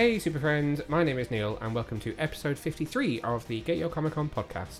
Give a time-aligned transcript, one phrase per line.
[0.00, 3.76] Hey, super friends, my name is Neil, and welcome to episode 53 of the Get
[3.76, 4.78] Your Comic Con podcast.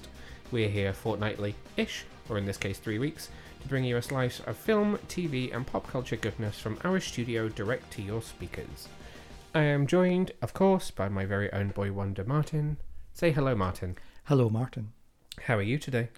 [0.50, 3.28] We're here fortnightly ish, or in this case, three weeks,
[3.60, 7.50] to bring you a slice of film, TV, and pop culture goodness from our studio
[7.50, 8.88] direct to your speakers.
[9.54, 12.78] I am joined, of course, by my very own boy wonder, Martin.
[13.12, 13.96] Say hello, Martin.
[14.24, 14.94] Hello, Martin.
[15.42, 16.08] How are you today?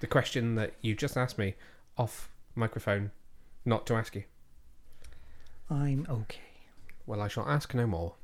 [0.00, 1.54] The question that you just asked me
[1.96, 3.12] off microphone,
[3.64, 4.24] not to ask you.
[5.70, 6.49] I'm okay.
[7.06, 8.14] Well, I shall ask no more.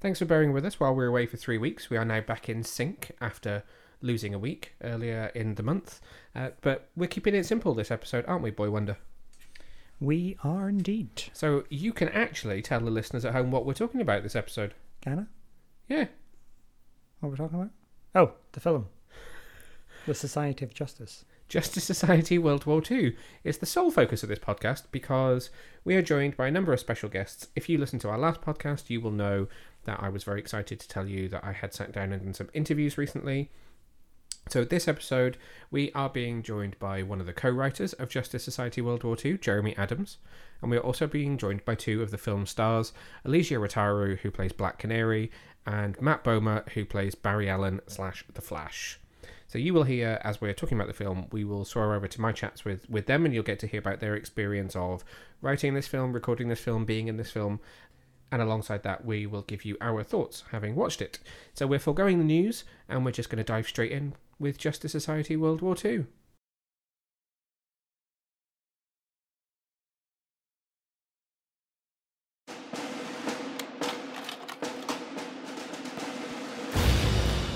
[0.00, 1.90] Thanks for bearing with us while we were away for three weeks.
[1.90, 3.64] We are now back in sync after
[4.00, 6.00] losing a week earlier in the month.
[6.34, 8.96] Uh, but we're keeping it simple this episode, aren't we, Boy Wonder?
[10.00, 11.24] We are indeed.
[11.32, 14.74] So you can actually tell the listeners at home what we're talking about this episode.
[15.00, 15.92] Can I?
[15.92, 16.06] Yeah.
[17.18, 17.70] What are we talking about?
[18.14, 18.86] Oh, the film.
[20.06, 21.24] The Society of Justice.
[21.48, 25.48] Justice Society World War II is the sole focus of this podcast because
[25.82, 27.48] we are joined by a number of special guests.
[27.56, 29.48] If you listen to our last podcast, you will know
[29.84, 32.34] that I was very excited to tell you that I had sat down and done
[32.34, 33.50] some interviews recently.
[34.50, 35.38] So, this episode,
[35.70, 39.16] we are being joined by one of the co writers of Justice Society World War
[39.22, 40.18] II, Jeremy Adams,
[40.60, 42.92] and we are also being joined by two of the film stars,
[43.26, 45.30] Elysia Rotaru, who plays Black Canary,
[45.66, 49.00] and Matt Bomer, who plays Barry Allen slash The Flash.
[49.48, 52.20] So you will hear as we're talking about the film, we will soar over to
[52.20, 55.04] my chats with with them, and you'll get to hear about their experience of
[55.40, 57.58] writing this film, recording this film, being in this film,
[58.30, 61.18] and alongside that, we will give you our thoughts having watched it.
[61.54, 64.92] So we're foregoing the news, and we're just going to dive straight in with Justice
[64.92, 66.06] Society World War Two.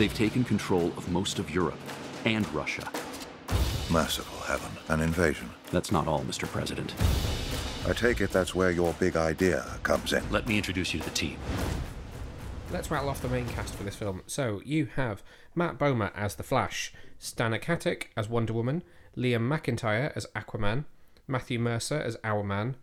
[0.03, 1.79] They've taken control of most of Europe
[2.25, 2.91] and Russia.
[3.89, 5.49] Merciful heaven, an invasion.
[5.71, 6.49] That's not all, Mr.
[6.49, 6.93] President.
[7.89, 10.29] I take it that's where your big idea comes in.
[10.33, 11.37] Let me introduce you to the team.
[12.73, 14.23] Let's rattle off the main cast for this film.
[14.27, 15.23] So you have
[15.55, 18.83] Matt Bomer as the Flash, Stana Katic as Wonder Woman,
[19.17, 20.85] Liam McIntyre as Aquaman,
[21.29, 22.75] Matthew Mercer as Hourman,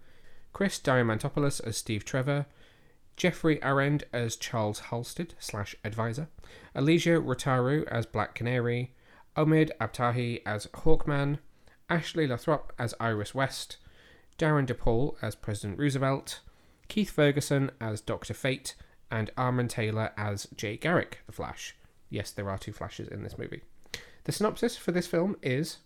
[0.53, 2.45] Chris Diamantopoulos as Steve Trevor,
[3.19, 6.29] Geoffrey Arend as Charles Halstead slash advisor,
[6.73, 8.93] Elysia Rotaru as Black Canary,
[9.35, 11.39] Omid Abtahi as Hawkman,
[11.89, 13.75] Ashleigh LaThrop as Iris West,
[14.37, 16.39] Darin De Paul as President Roosevelt,
[16.87, 18.75] Keith Ferguson as Doctor Fate,
[19.11, 21.75] and Armen Taylor as Jay Garrick, the Flash.
[22.09, 23.63] Yes, there are two Flashes in this movie.
[24.23, 25.79] The synopsis for this film is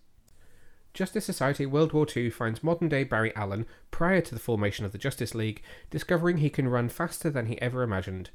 [0.93, 4.91] Justice Society World War II finds modern day Barry Allen, prior to the formation of
[4.91, 8.29] the Justice League, discovering he can run faster than he ever imagined,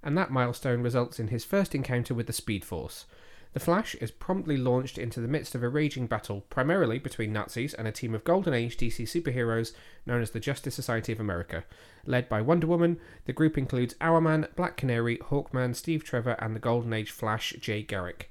[0.00, 3.06] and that milestone results in his first encounter with the Speed Force.
[3.52, 7.74] The Flash is promptly launched into the midst of a raging battle, primarily between Nazis
[7.74, 9.72] and a team of Golden Age DC superheroes
[10.06, 11.64] known as the Justice Society of America.
[12.04, 16.60] Led by Wonder Woman, the group includes Hourman, Black Canary, Hawkman, Steve Trevor, and the
[16.60, 18.30] Golden Age Flash, Jay Garrick.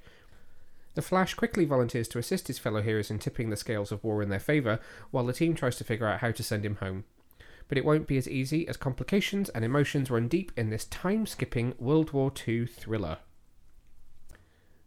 [0.96, 4.22] The Flash quickly volunteers to assist his fellow heroes in tipping the scales of war
[4.22, 4.80] in their favour,
[5.12, 7.06] while the team tries to figure out how to send him home.
[7.68, 11.26] But it won't be as easy as complications and emotions run deep in this time
[11.26, 13.18] skipping World War II thriller.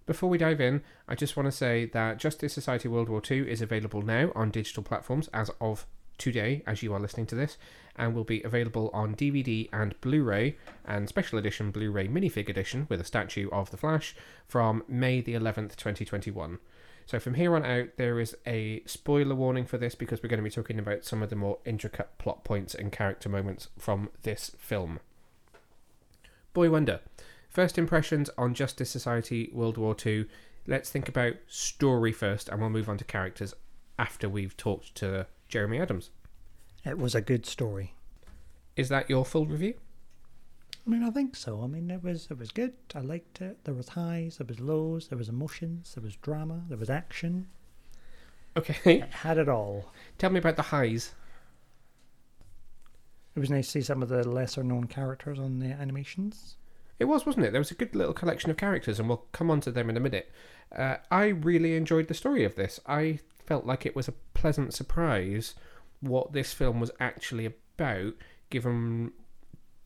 [0.06, 3.50] Before we dive in, I just want to say that Justice Society World War II
[3.50, 5.86] is available now on digital platforms as of
[6.18, 7.56] today, as you are listening to this,
[7.96, 12.48] and will be available on DVD and Blu ray and special edition Blu ray minifig
[12.48, 14.14] edition with a statue of the Flash
[14.46, 16.58] from May the 11th, 2021.
[17.06, 20.38] So from here on out, there is a spoiler warning for this because we're going
[20.38, 24.10] to be talking about some of the more intricate plot points and character moments from
[24.22, 24.98] this film.
[26.52, 27.00] Boy Wonder.
[27.48, 30.26] First impressions on Justice Society World War II.
[30.66, 33.54] Let's think about story first, and we'll move on to characters
[33.98, 36.10] after we've talked to Jeremy Adams.
[36.84, 37.94] It was a good story.
[38.76, 39.74] Is that your full review?
[40.86, 41.62] I mean, I think so.
[41.62, 42.74] I mean, it was it was good.
[42.94, 43.64] I liked it.
[43.64, 47.48] There was highs, there was lows, there was emotions, there was drama, there was action.
[48.56, 49.00] Okay.
[49.00, 49.92] It had it all.
[50.18, 51.14] Tell me about the highs.
[53.34, 56.56] It was nice to see some of the lesser known characters on the animations.
[56.98, 57.50] It was, wasn't it?
[57.50, 59.96] There was a good little collection of characters, and we'll come on to them in
[59.98, 60.32] a minute.
[60.74, 62.80] Uh, I really enjoyed the story of this.
[62.86, 64.14] I felt like it was a
[64.46, 65.56] pleasant surprise
[65.98, 68.14] what this film was actually about,
[68.48, 69.10] given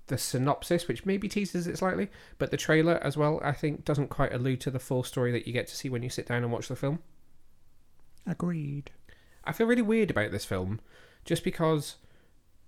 [0.08, 4.10] the synopsis, which maybe teases it slightly, but the trailer as well, I think, doesn't
[4.10, 6.42] quite allude to the full story that you get to see when you sit down
[6.42, 6.98] and watch the film.
[8.26, 8.90] Agreed.
[9.44, 10.78] I feel really weird about this film
[11.24, 11.96] just because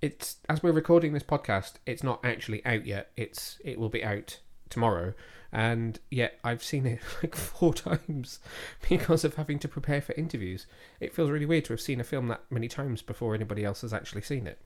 [0.01, 3.11] it's as we're recording this podcast, it's not actually out yet.
[3.19, 4.41] It's it will be out
[4.73, 5.15] tomorrow,
[5.53, 8.41] and yet I've seen it like four times
[8.89, 10.67] because of having to prepare for interviews.
[11.01, 13.83] It feels really weird to have seen a film that many times before anybody else
[13.83, 14.59] has actually seen it.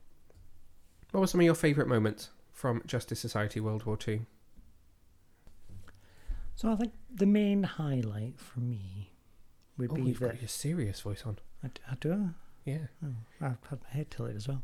[1.11, 4.21] What were some of your favourite moments from Justice Society World War II?
[6.55, 9.11] So I think the main highlight for me
[9.77, 11.37] would Oh, be you've that got your serious voice on.
[11.63, 12.31] I, I do.
[12.65, 12.87] Yeah.
[13.05, 14.63] Oh, I've had my head tilted as well.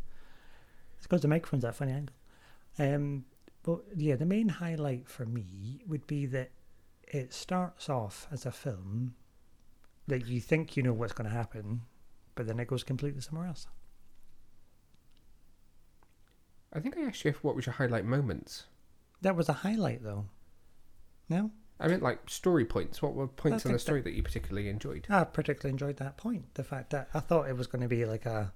[0.97, 2.15] It's because the microphone's at a funny angle.
[2.79, 3.25] Um,
[3.63, 6.51] but yeah, the main highlight for me would be that
[7.07, 9.15] it starts off as a film
[10.07, 11.81] that you think you know what's going to happen,
[12.35, 13.67] but then it goes completely somewhere else.
[16.73, 18.65] I think I asked you if what was your highlight moments.
[19.21, 20.25] That was a highlight, though.
[21.29, 23.01] No, I meant like story points.
[23.01, 25.07] What were points in the think that- story that you particularly enjoyed?
[25.09, 26.53] I particularly enjoyed that point.
[26.55, 28.51] The fact that I thought it was going to be like a.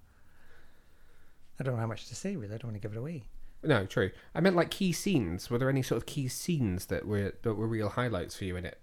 [1.60, 2.53] I don't know how much to say really.
[2.53, 3.24] I don't want to give it away.
[3.63, 4.12] No, true.
[4.36, 5.50] I meant like key scenes.
[5.50, 8.56] Were there any sort of key scenes that were that were real highlights for you
[8.56, 8.80] in it?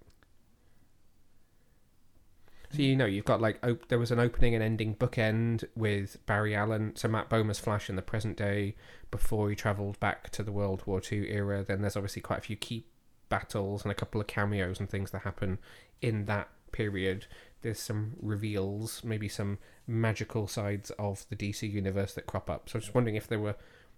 [2.75, 6.19] So you know you've got like op- there was an opening and ending bookend with
[6.27, 8.75] Barry Allen, so Matt Bomer's Flash in the present day
[9.13, 11.63] before he travelled back to the World War Two era.
[11.63, 12.87] Then there's obviously quite a few key
[13.29, 15.59] battles and a couple of cameos and things that happen
[16.03, 17.27] in that period.
[17.63, 22.69] There's some reveals, maybe some magical sides of the DC universe that crop up.
[22.69, 23.55] So I was just wondering if there were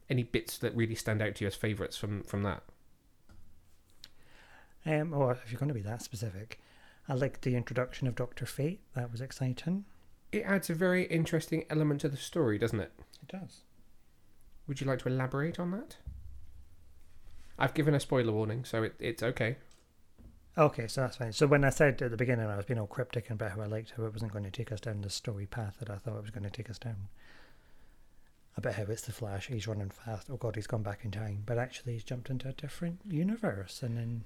[0.08, 2.62] any bits that really stand out to you as favourites from from that.
[4.85, 6.61] Um, or if you're going to be that specific,
[7.08, 8.81] I liked the introduction of Doctor Fate.
[8.94, 9.85] That was exciting.
[10.31, 12.93] It adds a very interesting element to the story, doesn't it?
[13.23, 13.62] It does.
[14.67, 15.97] Would you like to elaborate on that?
[17.58, 19.56] I've given a spoiler warning, so it, it's okay.
[20.58, 21.32] Okay, so that's fine.
[21.32, 23.67] So when I said at the beginning I was being all cryptic about how I
[23.67, 26.17] liked how it wasn't going to take us down the story path that I thought
[26.17, 27.08] it was going to take us down.
[28.58, 30.29] About how it's the Flash, he's running fast.
[30.31, 33.82] Oh God, he's gone back in time, but actually he's jumped into a different universe,
[33.82, 34.25] and then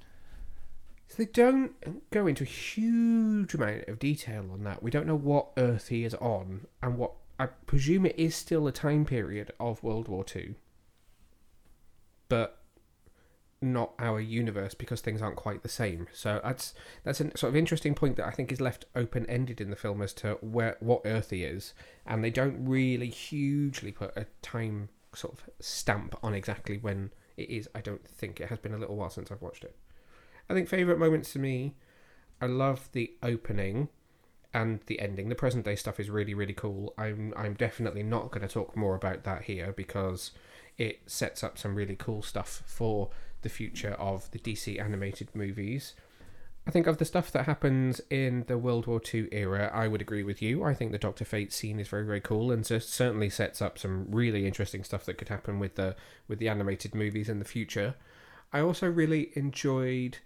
[1.10, 1.72] So they don't
[2.12, 4.80] go into a huge amount of detail on that.
[4.80, 8.68] We don't know what Earth he is on, and what I presume it is still
[8.68, 10.54] a time period of World War Two,
[12.28, 12.59] but
[13.62, 16.06] not our universe because things aren't quite the same.
[16.12, 16.74] So that's
[17.04, 19.76] that's a sort of interesting point that I think is left open ended in the
[19.76, 21.74] film as to where what Earth he is,
[22.06, 27.50] and they don't really hugely put a time sort of stamp on exactly when it
[27.50, 27.68] is.
[27.74, 29.76] I don't think it has been a little while since I've watched it.
[30.48, 31.76] I think favourite moments to me,
[32.40, 33.88] I love the opening
[34.52, 35.28] and the ending.
[35.28, 36.94] The present day stuff is really, really cool.
[36.98, 40.32] I'm I'm definitely not going to talk more about that here because
[40.78, 43.10] it sets up some really cool stuff for
[43.42, 45.94] the future of the DC animated movies.
[46.66, 50.02] I think of the stuff that happens in the World War II era, I would
[50.02, 50.62] agree with you.
[50.62, 53.78] I think the Doctor Fate scene is very, very cool, and just certainly sets up
[53.78, 55.96] some really interesting stuff that could happen with the
[56.28, 57.94] with the animated movies in the future.
[58.52, 60.18] I also really enjoyed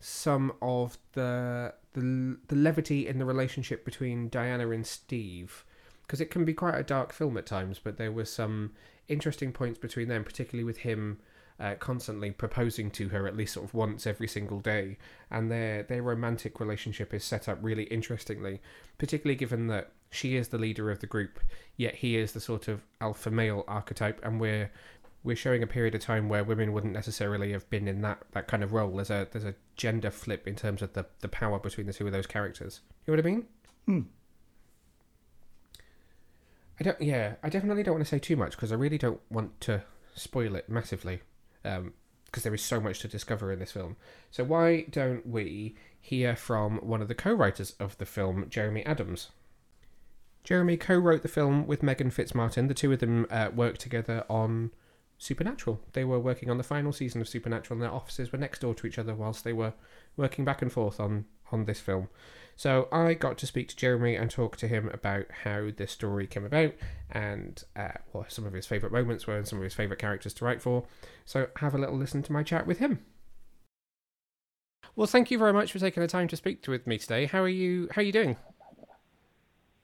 [0.00, 5.64] some of the the, the levity in the relationship between Diana and Steve
[6.02, 8.72] because it can be quite a dark film at times but there were some
[9.08, 11.18] interesting points between them particularly with him
[11.58, 14.96] uh, constantly proposing to her at least sort of once every single day
[15.30, 18.60] and their their romantic relationship is set up really interestingly
[18.98, 21.40] particularly given that she is the leader of the group
[21.76, 24.70] yet he is the sort of alpha male archetype and we're
[25.26, 28.46] we're showing a period of time where women wouldn't necessarily have been in that, that
[28.46, 28.94] kind of role.
[28.94, 32.06] There's a there's a gender flip in terms of the, the power between the two
[32.06, 32.80] of those characters.
[33.04, 33.46] You know what I mean?
[33.86, 34.00] Hmm.
[36.78, 37.02] I don't.
[37.02, 39.82] Yeah, I definitely don't want to say too much because I really don't want to
[40.14, 41.22] spoil it massively,
[42.24, 43.96] because there is so much to discover in this film.
[44.30, 49.30] So why don't we hear from one of the co-writers of the film, Jeremy Adams?
[50.44, 52.68] Jeremy co-wrote the film with Meghan Fitzmartin.
[52.68, 54.70] The two of them uh, worked together on
[55.18, 55.80] Supernatural.
[55.92, 58.74] They were working on the final season of Supernatural, and their offices were next door
[58.74, 59.72] to each other whilst they were
[60.16, 62.08] working back and forth on on this film.
[62.56, 66.26] So I got to speak to Jeremy and talk to him about how this story
[66.26, 66.72] came about
[67.10, 70.32] and uh, what some of his favourite moments were and some of his favourite characters
[70.34, 70.84] to write for.
[71.26, 73.00] So have a little listen to my chat with him.
[74.96, 77.26] Well, thank you very much for taking the time to speak to with me today.
[77.26, 77.88] How are you?
[77.92, 78.36] How are you doing?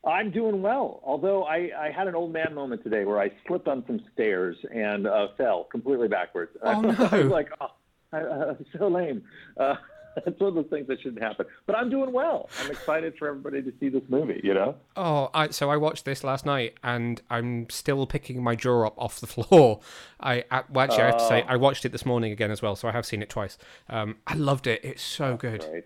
[0.04, 1.00] I'm doing well.
[1.04, 4.56] Although I, I had an old man moment today where I slipped on some stairs
[4.74, 6.56] and uh, fell completely backwards.
[6.62, 7.20] Oh, I was no.
[7.28, 7.68] like, oh,
[8.12, 9.22] I, uh, so lame.
[9.58, 9.74] Uh,
[10.26, 11.46] it's one of those things that shouldn't happen.
[11.66, 12.48] But I'm doing well.
[12.60, 14.40] I'm excited for everybody to see this movie.
[14.42, 14.74] You know.
[14.96, 18.94] Oh, I, so I watched this last night, and I'm still picking my jaw up
[18.98, 19.80] off the floor.
[20.20, 22.62] I, I well, actually I have to say I watched it this morning again as
[22.62, 23.58] well, so I have seen it twice.
[23.88, 24.80] Um, I loved it.
[24.84, 25.84] It's so good, Right.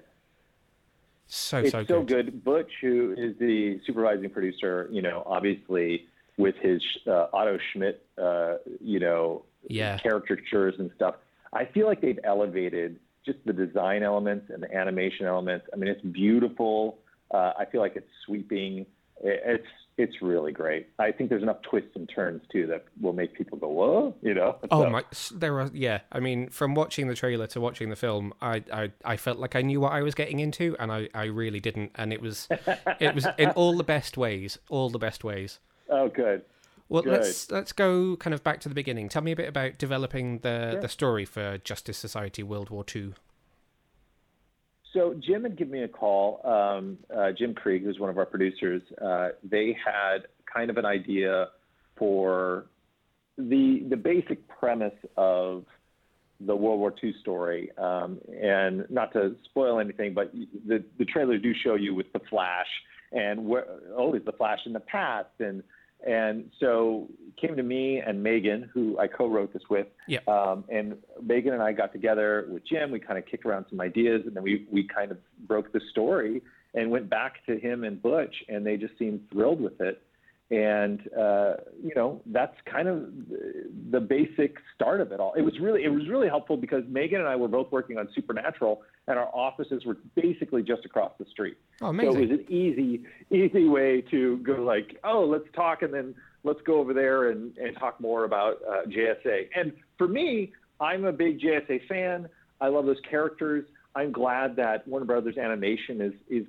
[1.29, 2.27] so It's so so good.
[2.27, 2.45] good.
[2.45, 6.07] Butch, who is the supervising producer, you know, obviously
[6.39, 9.99] with his uh, Otto Schmidt, uh, you know, Yeah.
[9.99, 11.15] caricatures and stuff.
[11.53, 15.67] I feel like they've elevated just the design elements and the animation elements.
[15.73, 16.99] I mean, it's beautiful.
[17.31, 18.87] Uh, I feel like it's sweeping.
[19.23, 19.67] It's
[19.99, 20.89] it's really great.
[20.99, 24.35] I think there's enough twists and turns too that will make people go, "Whoa!" You
[24.35, 24.57] know.
[24.71, 25.05] Oh So, my!
[25.35, 26.01] There are yeah.
[26.13, 29.57] I mean, from watching the trailer to watching the film, I, I, I felt like
[29.57, 31.93] I knew what I was getting into, and I, I really didn't.
[31.95, 32.47] And it was
[33.01, 35.61] it was in all the best ways, all the best ways.
[35.89, 36.43] Oh, good.
[36.89, 37.13] Well, Good.
[37.13, 39.09] let's let's go kind of back to the beginning.
[39.09, 40.81] Tell me a bit about developing the Sure.
[40.81, 43.15] the story for Justice Society World War Two.
[44.93, 46.41] So Jim had given me a call.
[46.47, 50.87] Um, uh, Jim Krieg, who's one of our producers, uh, they had kind of an
[50.87, 51.49] idea
[51.97, 52.67] for
[53.37, 55.65] the the basic premise of
[56.41, 57.71] the World War II story.
[57.77, 62.21] Um, and not to spoil anything, but the the trailers do show you with the
[62.31, 62.69] Flash
[63.13, 63.67] and where
[63.97, 65.63] oh, is the Flash in the past and
[66.05, 67.09] and so
[67.41, 69.87] came to me and Meghan, who I co-wrote this with.
[70.09, 70.21] Yeah.
[70.27, 72.91] Um, and Meghan and I got together with Jim.
[72.91, 75.81] We kind of kicked around some ideas, and then we we kind of broke the
[75.91, 76.43] story
[76.75, 80.03] and went back to him and Butch, and they just seemed thrilled with it.
[80.51, 83.07] And uh, you know, that's kind of
[83.91, 85.33] the- basic start of it all.
[85.35, 88.09] It was really it was really helpful because Meghan and I were both working on
[88.15, 91.57] Supernatural, and our offices were basically just across the street.
[91.81, 92.13] Oh, amazing!
[92.13, 96.15] So it was an easy, easy way to go like, oh, let's talk, and then
[96.45, 99.49] let's go over there and, and talk more about uh, JSA.
[99.57, 102.29] And for me, I'm a big JSA fan.
[102.61, 103.67] I love those characters.
[103.97, 106.47] I'm glad that Warner Brothers Animation is is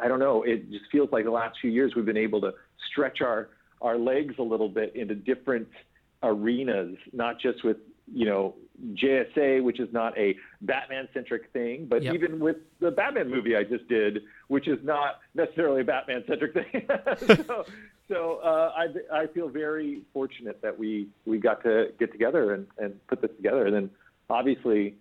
[0.00, 0.42] I don't know.
[0.42, 2.52] It just feels like the last few years we've been able to
[2.90, 3.48] stretch our
[3.80, 5.66] our legs a little bit into different
[6.22, 7.78] arenas, not just with
[8.12, 8.54] you know
[8.94, 12.14] JSA, which is not a Batman centric thing, but Yep.
[12.14, 16.52] even with the Batman movie I just did, which is not necessarily a Batman centric
[16.54, 16.86] thing.
[17.46, 17.64] so
[18.08, 22.66] so uh, I, I feel very fortunate that we, we got to get together and,
[22.78, 23.66] and put this together.
[23.66, 23.90] And then
[24.28, 24.96] obviously,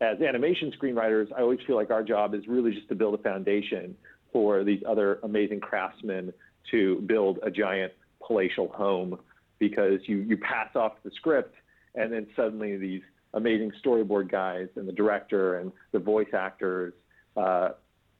[0.00, 3.22] as animation screenwriters, I always feel like our job is really just to build a
[3.22, 3.96] foundation
[4.32, 6.32] for these other amazing craftsmen
[6.70, 7.92] to build a giant
[8.26, 9.18] palatial home
[9.58, 11.54] because you, you pass off the script
[11.94, 13.02] and then suddenly these
[13.34, 16.92] amazing storyboard guys and the director and the voice actors,
[17.36, 17.70] uh,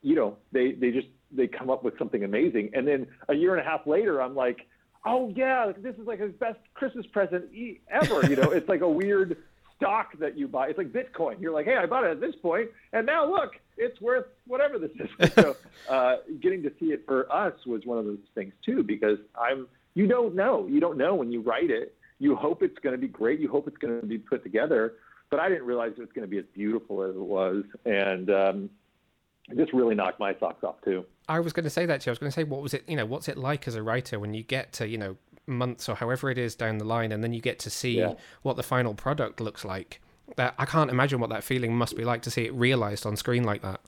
[0.02, 2.70] you know, they, they just they come up with something amazing.
[2.74, 4.66] And then a year and a half later, I'm like,
[5.04, 7.46] oh yeah, this is like his best Christmas present
[7.90, 8.26] ever.
[8.26, 9.36] You know, it's like a weird
[9.76, 10.68] stock that you buy.
[10.68, 11.40] It's like Bitcoin.
[11.40, 14.78] You're like, hey, I bought it at this point, and now look, it's worth whatever
[14.78, 15.32] this is.
[15.34, 15.56] so
[15.88, 19.66] uh, getting to see it for us was one of those things too, because I'm
[19.94, 20.66] you don't know.
[20.66, 21.94] You don't know when you write it.
[22.18, 23.40] You hope it's going to be great.
[23.40, 24.94] You hope it's going to be put together.
[25.30, 28.30] But I didn't realize it was going to be as beautiful as it was, and
[28.30, 28.70] um,
[29.48, 31.04] it just really knocked my socks off too.
[31.28, 32.10] I was going to say that to you.
[32.10, 32.84] I was going to say, what was it?
[32.86, 35.16] You know, what's it like as a writer when you get to you know
[35.46, 38.14] months or however it is down the line, and then you get to see Yeah.
[38.42, 40.00] what the final product looks like.
[40.36, 43.16] That I can't imagine what that feeling must be like to see it realized on
[43.16, 43.80] screen like that.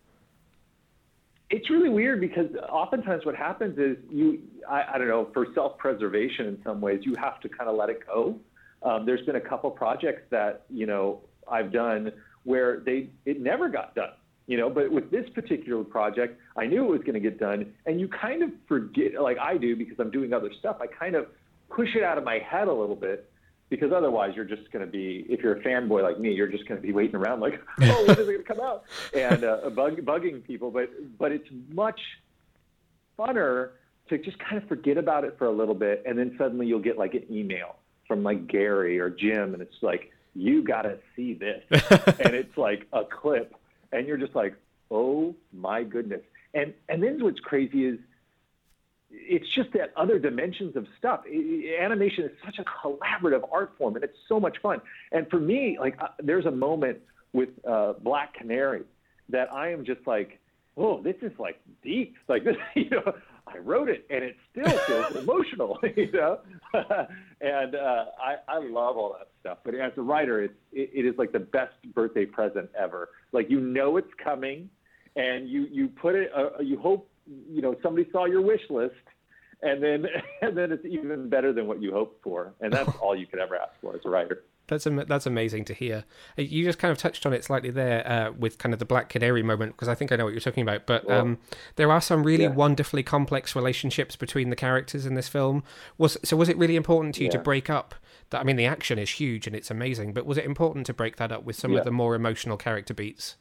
[1.49, 6.47] It's really weird because oftentimes what happens is you, I, I don't know, for self-preservation
[6.47, 8.39] in some ways, you have to kind of let it go.
[8.83, 11.21] Um, there's been a couple projects that you know
[11.51, 12.13] I've done
[12.45, 14.11] where they it never got done.
[14.49, 17.73] You know, but with this particular project, I knew it was going to get done,
[17.87, 20.77] and you kind of forget, like I do, because I'm doing other stuff.
[20.81, 21.27] I kind of
[21.69, 23.31] push it out of my head a little bit
[23.69, 26.67] because otherwise you're just going to be if you're a fanboy like me you're just
[26.69, 28.85] going to be waiting around like oh when is it going to come out?
[29.15, 32.01] And uh, bug, bugging people but but it's much
[33.19, 33.71] funner
[34.09, 36.79] to just kind of forget about it for a little bit and then suddenly you'll
[36.79, 40.99] get like an email from like Gary or Jim and it's like you got to
[41.15, 41.63] see this.
[42.21, 43.55] And it's like a clip
[43.93, 44.55] and you're just like
[44.91, 46.23] oh my goodness.
[46.55, 47.99] And and then what's crazy is
[49.19, 51.25] it's just that other dimensions of stuff.
[51.27, 54.81] Animation is such a collaborative art form, and it's so much fun.
[55.13, 56.99] And for me, like, uh, there's a moment
[57.33, 58.85] with uh, Black Canary
[59.31, 60.39] that I am just like,
[60.77, 62.17] oh, this is like deep.
[62.29, 63.15] Like this, you know,
[63.47, 66.39] I wrote it, and it still feels emotional, you know.
[67.41, 69.59] and uh, I, I love all that stuff.
[69.65, 73.11] But as a writer, it's it, it is like the best birthday present ever.
[73.33, 74.69] Like you know it's coming,
[75.17, 76.31] and you you put it.
[76.37, 78.95] Uh, you hope you know somebody saw your wish list
[79.63, 80.07] and then
[80.43, 83.41] and then it's even better than what you hoped for and that's all you could
[83.41, 86.05] ever ask for as a writer That's am- that's amazing to hear.
[86.39, 88.85] Uh, You just kind of touched on it slightly there uh, with kind of the
[88.85, 90.87] Black Canary moment because I think I know what you're talking about.
[90.87, 91.39] But um,
[91.77, 92.51] there are some really Yeah.
[92.65, 95.63] wonderfully complex relationships between the characters in this film.
[95.99, 97.95] Was so was it really important to you to break up?
[98.31, 100.93] That I mean, the action is huge and it's amazing, but was it important to
[100.95, 101.79] break that up with some Yeah.
[101.79, 103.37] of the more emotional character beats?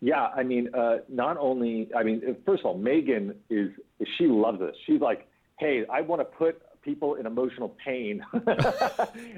[0.00, 3.70] Yeah i mean uh, not only i mean first of all meghan is
[4.16, 5.28] she loves this she's like
[5.58, 8.24] hey i want to put people in emotional pain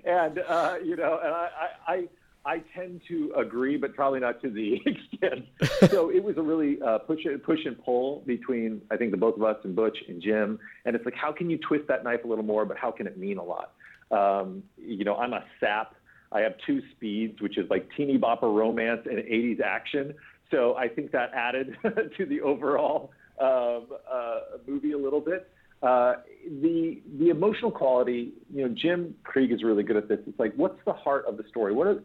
[0.04, 1.48] and uh, you know and I,
[1.86, 2.08] I, I
[2.44, 5.46] I tend to agree, but probably not to the extent.
[5.90, 9.36] so it was a really uh, push push and pull between I think the both
[9.36, 12.24] of us and Butch and Jim, and it's like how can you twist that knife
[12.24, 13.72] a little more, but how can it mean a lot?
[14.10, 15.94] Um, you know, I'm a sap.
[16.32, 20.14] I have two speeds, which is like teeny bopper romance and 80s action.
[20.52, 21.76] So I think that added
[22.16, 25.48] to the overall um, uh, movie a little bit.
[25.82, 26.14] Uh,
[26.62, 30.20] the the emotional quality, you know, Jim Krieg is really good at this.
[30.28, 31.72] It's like, what's the heart of the story?
[31.74, 31.96] What is,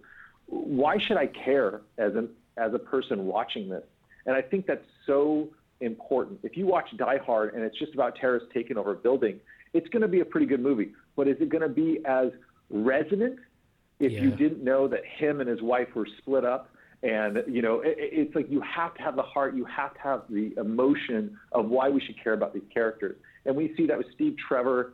[0.47, 3.83] why should I care as an as a person watching this?
[4.25, 5.49] And I think that's so
[5.79, 6.39] important.
[6.41, 9.39] If you watch Die Hard and it's just about terrorists taking over a building,
[9.73, 10.93] it's going to be a pretty good movie.
[11.15, 12.29] But is it going to be as
[12.71, 13.37] resonant
[13.99, 14.21] if Yeah.
[14.21, 16.71] you didn't know that him and his wife were split up?
[17.03, 19.99] And you know, it, it's like you have to have the heart, you have to
[20.01, 23.15] have the emotion of why we should care about these characters.
[23.45, 24.93] And we see that with Steve Trevor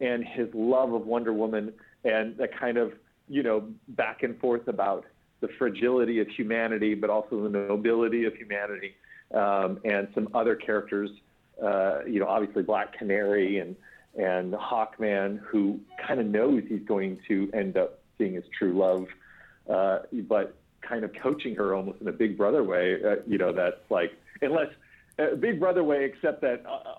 [0.00, 1.72] and his love of Wonder Woman
[2.04, 2.92] and that kind of,
[3.28, 5.04] you know, back and forth about
[5.40, 8.94] the fragility of humanity, but also the nobility of humanity,
[9.34, 11.10] um, and some other characters,
[11.62, 13.76] uh, you know, obviously Black Canary and
[14.16, 19.06] and Hawkman, who kind of knows he's going to end up seeing his true love,
[19.70, 20.57] uh, but
[20.88, 24.12] kind of coaching her almost in a Big Brother way, uh, you know, that's like
[24.42, 24.68] unless
[25.18, 26.94] uh, Big Brother way, except that uh,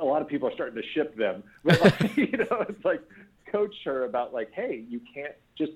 [0.00, 1.42] a lot of people are starting to ship them.
[1.64, 3.02] But like, you know, it's like
[3.50, 5.72] coach her about like, hey, you can't just,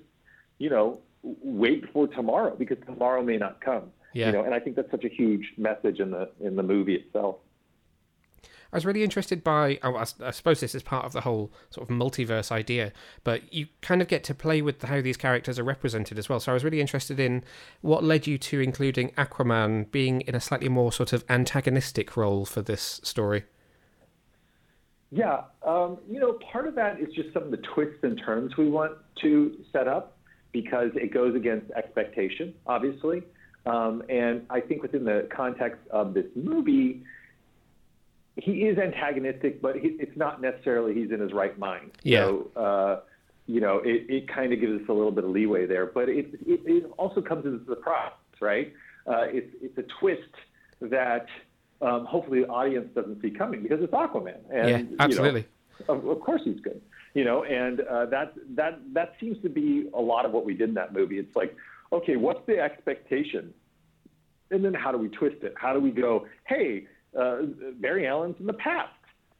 [0.57, 3.91] you know, wait for tomorrow because tomorrow may not come.
[4.13, 4.27] Yeah.
[4.27, 6.95] You know, and I think that's such a huge message in the in the movie
[6.95, 7.37] itself.
[8.75, 9.79] I was really interested by.
[9.83, 12.91] Oh, I, I suppose this is part of the whole sort of multiverse idea,
[13.23, 16.41] but you kind of get to play with how these characters are represented as well.
[16.41, 17.45] So I was really interested in
[17.79, 22.43] what led you to including Aquaman being in a slightly more sort of antagonistic role
[22.43, 23.45] for this story.
[25.09, 28.57] Yeah, um, you know, part of that is just some of the twists and turns
[28.57, 30.17] we want to set up
[30.51, 33.23] because it goes against expectation, obviously.
[33.65, 37.03] Um, and I think within the context of this movie,
[38.37, 41.91] he is antagonistic, but he, it's not necessarily he's in his right mind.
[42.03, 42.25] Yeah.
[42.25, 42.99] So, uh,
[43.47, 46.09] you know, it, it kind of gives us a little bit of leeway there, but
[46.09, 48.73] it, it, it also comes as a surprise, right?
[49.07, 50.33] Uh, it's, it's a twist
[50.81, 51.27] that
[51.81, 54.37] um, hopefully the audience doesn't see coming because it's Aquaman.
[54.51, 55.45] And, Yeah, you know, absolutely.
[55.87, 56.81] of, of course he's good,
[57.13, 60.53] you know, and uh, that that that seems to be a lot of what we
[60.53, 61.19] did in that movie.
[61.19, 61.55] It's like,
[61.91, 63.53] okay, what's the expectation,
[64.51, 65.53] and then how do we twist it?
[65.57, 66.87] How do we go, hey,
[67.19, 67.37] uh,
[67.79, 68.93] Barry Allen's in the past,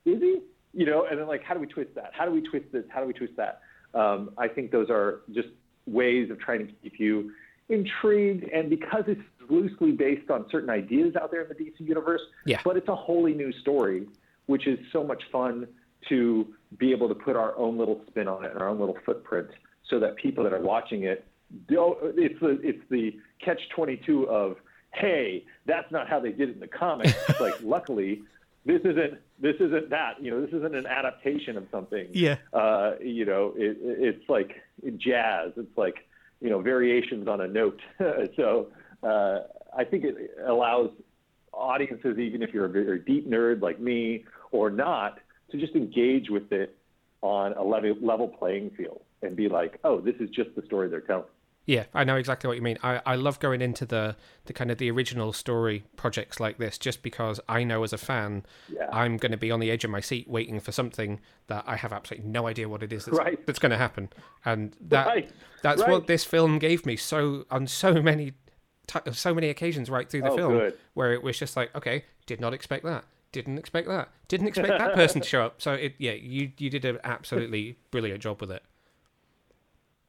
[0.05, 0.39] is he?
[0.73, 2.11] You know, and then like, how do we twist that?
[2.13, 2.83] How do we twist this?
[2.89, 3.61] How do we twist that?
[3.93, 5.47] Um, I think those are just
[5.85, 7.31] ways of trying to keep you
[7.69, 12.21] intrigued, and because it's loosely based on certain ideas out there in the DC universe,
[12.45, 12.59] Yeah.
[12.63, 14.07] but it's a wholly new story,
[14.47, 15.67] which is so much fun
[16.09, 18.97] to be able to put our own little spin on it and our own little
[19.05, 19.47] footprint,
[19.89, 21.25] so that people that are watching it,
[21.67, 24.57] don't, it's the it's the catch twenty two of
[24.95, 27.13] hey, that's not how they did it in the comics.
[27.39, 28.23] Like luckily.
[28.67, 32.37] This isn't this isn't that you know this isn't an adaptation of something Yeah.
[32.51, 34.55] uh, you know it, it's like
[34.97, 35.97] jazz it's like
[36.41, 37.79] you know variations on a note
[38.35, 38.69] so
[39.03, 39.41] uh,
[39.77, 40.15] I think it
[40.47, 40.89] allows
[41.53, 45.19] audiences even if you're a very deep nerd like me or not
[45.51, 46.75] to just engage with it
[47.21, 50.89] on a level level playing field and be like oh this is just the story
[50.89, 51.25] they're telling
[51.67, 52.77] Yeah, I know exactly what you mean.
[52.83, 56.77] I, I love going into the, the kind of the original story projects like this
[56.77, 58.87] just because I know as a fan Yeah.
[58.93, 61.75] I'm going to be on the edge of my seat waiting for something that I
[61.75, 63.43] have absolutely no idea what it is that's, Right.
[63.47, 64.09] that's going to happen.
[64.45, 65.31] And that Right,
[65.63, 65.89] that's right.
[65.89, 68.33] what this film gave me so on so many
[69.13, 70.77] so many occasions right through the Oh, film good.
[70.93, 73.05] where it was just like, okay, did not expect that.
[73.31, 74.09] Didn't expect that.
[74.27, 75.61] Didn't expect that person to show up.
[75.63, 78.61] So it yeah, you you did an absolutely brilliant job with it.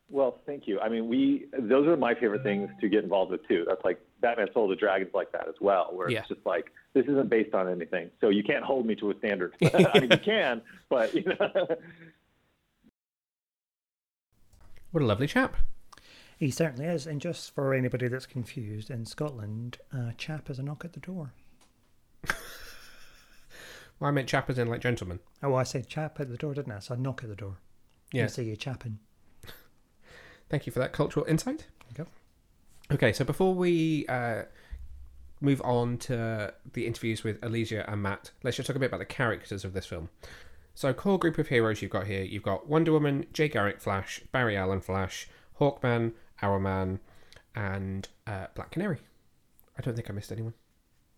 [0.08, 0.78] Well, thank you.
[0.80, 3.64] I mean, we those are my favorite things to get involved with too.
[3.66, 6.20] That's like Batman Soul of the Dragons like that as well, where Yeah.
[6.20, 9.18] it's just like this isn't based on anything, so you can't hold me to a
[9.18, 9.54] standard.
[9.74, 11.66] I mean, you can, but you know,
[14.92, 15.56] What a lovely chap.
[16.38, 17.06] He certainly is.
[17.06, 21.00] And just for anybody that's confused, in Scotland, uh, chap is a knock at the
[21.00, 21.32] door.
[23.98, 25.20] Well, I meant chap as in like gentleman.
[25.42, 26.80] Oh, I said chap at the door, didn't I?
[26.80, 27.56] So knock at the door.
[28.12, 28.24] Yeah.
[28.24, 28.98] You say you chapping.
[30.48, 31.58] Thank you for that cultural insight.
[31.58, 32.94] There you go.
[32.94, 34.42] Okay, so before we uh,
[35.40, 38.98] move on to the interviews with Elysia and Matt, let's just talk a bit about
[38.98, 40.08] the characters of this film.
[40.74, 44.20] So, core group of heroes you've got here you've got Wonder Woman, Jay Garrick Flash,
[44.30, 45.26] Barry Allen Flash,
[45.58, 47.00] Hawkman, Hourman,
[47.54, 48.98] and uh, Black Canary.
[49.78, 50.54] I don't think I missed anyone.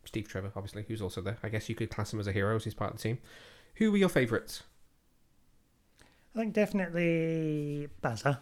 [0.05, 1.39] Steve Trevor, obviously, who's also there.
[1.43, 3.19] I guess you could class him as a hero as he's part of the team.
[3.75, 4.63] Who were your favourites?
[6.35, 8.41] I think definitely Baza.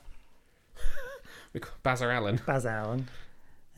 [1.85, 2.40] Bazzer Allen.
[2.46, 3.09] Baz Allen.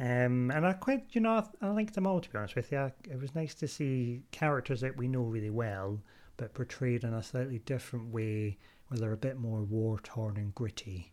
[0.00, 2.70] Um, and I quite, you know, I, I liked them all to be honest with
[2.70, 2.92] you.
[3.10, 6.00] It was nice to see characters that we know really well,
[6.36, 10.54] but portrayed in a slightly different way, where they're a bit more war torn and
[10.54, 11.12] gritty.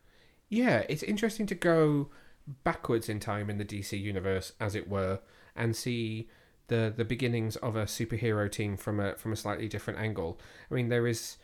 [0.50, 2.10] Yeah, it's interesting to go
[2.64, 5.20] backwards in time in the DC universe, as it were,
[5.56, 6.30] and see
[6.68, 10.40] the the beginnings of a superhero team from a from a slightly different angle.
[10.70, 11.38] I mean, there is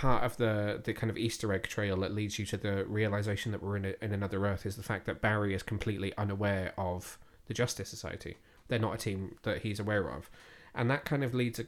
[0.00, 3.52] part of the the kind of Easter egg trail that leads you to the realization
[3.52, 6.72] that we're in a, in another Earth is the fact that Barry is completely unaware
[6.78, 8.38] of the Justice Society.
[8.68, 10.30] They're not a team that he's aware of,
[10.74, 11.66] and that kind of leads a,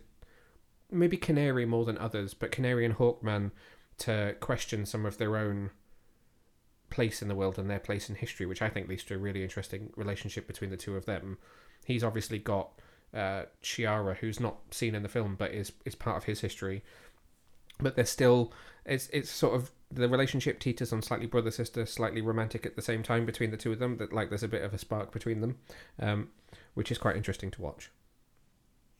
[0.91, 3.51] maybe Canary more than others, but Canary and Hawkman
[3.99, 5.69] to question some of their own
[6.89, 9.19] place in the world and their place in history, which I think leads to a
[9.19, 11.37] really interesting relationship between the two of them.
[11.85, 12.81] He's obviously got
[13.13, 16.83] uh, Shiera, who's not seen in the film, but is is part of his history.
[17.83, 18.53] But they're still
[18.85, 22.83] it's it's sort of the relationship teeters on slightly brother sister, slightly romantic at the
[22.83, 23.99] same time between the two of them.
[23.99, 25.59] That like there's a bit of a spark between them,
[26.01, 26.29] um,
[26.75, 27.91] which is quite interesting to watch.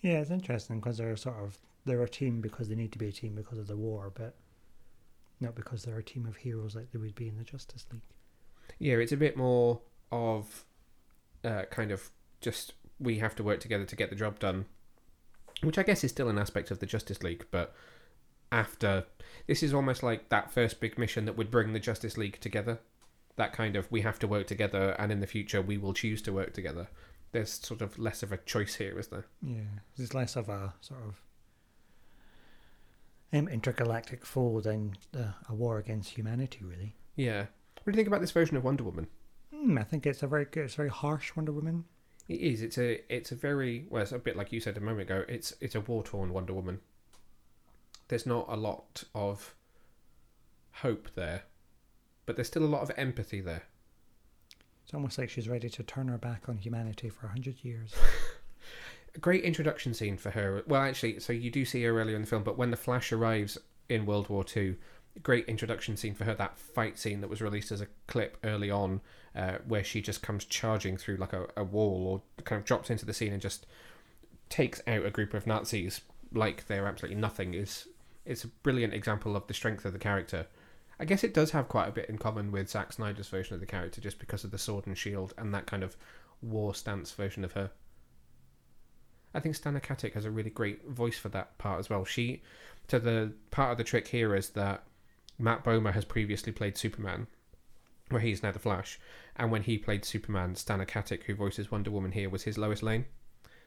[0.01, 3.09] Yeah, it's interesting because they're sort of they're a team because they need to be
[3.09, 4.35] a team because of the war, but
[5.41, 8.03] not because they're a team of heroes like they would be in the Justice League.
[8.79, 10.65] Yeah, it's a bit more of
[11.45, 14.67] uh, kind of just we have to work together to get the job done,
[15.63, 17.75] which I guess is still an aspect of the Justice League, but
[18.53, 19.07] after
[19.47, 22.79] this is almost like that first big mission that would bring the Justice League together.
[23.37, 26.23] That kind of we have to work together, and in the future we will choose
[26.23, 26.89] to work together.
[27.33, 29.25] There's sort of less of a choice here, is there?
[29.43, 31.23] Yeah, there's less of a sort of
[33.33, 36.95] um, intergalactic foe than uh, a war against humanity, really.
[37.17, 37.47] Yeah.
[37.83, 39.07] What do you think about this version of Wonder Woman?
[39.55, 41.85] Mm, I think it's a very good, it's a very harsh Wonder Woman.
[42.29, 42.63] It is.
[42.63, 43.01] It's a.
[43.13, 43.87] It's a very.
[43.91, 45.25] Well, it's a bit like you said a moment ago.
[45.29, 45.55] It's.
[45.61, 46.81] It's a war torn Wonder Woman.
[48.13, 49.55] There's not a lot of
[50.83, 51.45] hope there,
[52.27, 53.63] but there's still a lot of empathy there.
[54.85, 57.95] It's almost like she's ready to turn her back on humanity for a hundred years.
[59.15, 60.63] A great introduction scene for her.
[60.67, 63.13] Well, actually, so you do see her earlier in the film, but when the Flash
[63.13, 63.57] arrives
[63.89, 64.77] in World War Two,
[65.23, 66.35] great introduction scene for her.
[66.35, 69.01] That fight scene that was released as a clip early on,
[69.35, 72.91] uh, where she just comes charging through like a, a wall or kind of drops
[72.91, 73.65] into the scene and just
[74.51, 76.03] takes out a group of Nazis
[76.35, 77.55] like they're absolutely nothing.
[77.55, 77.87] Is
[78.25, 80.47] it's a brilliant example of the strength of the character.
[80.99, 83.61] I guess it does have quite a bit in common with Zack Snyder's version of
[83.61, 85.97] the character, just because of the sword and shield and that kind of
[86.41, 87.71] war stance version of her.
[89.35, 92.05] I think Stana Katic has a really great voice for that part as well.
[92.05, 92.43] She,
[92.89, 94.85] to the part of the trick here is that
[95.39, 97.27] Matt Bomer has previously played Superman,
[98.11, 99.01] where he's now the Flash,
[99.37, 102.83] and when he played Superman, Stana Katic, who voices Wonder Woman here, was his Lois
[102.83, 103.07] Lane.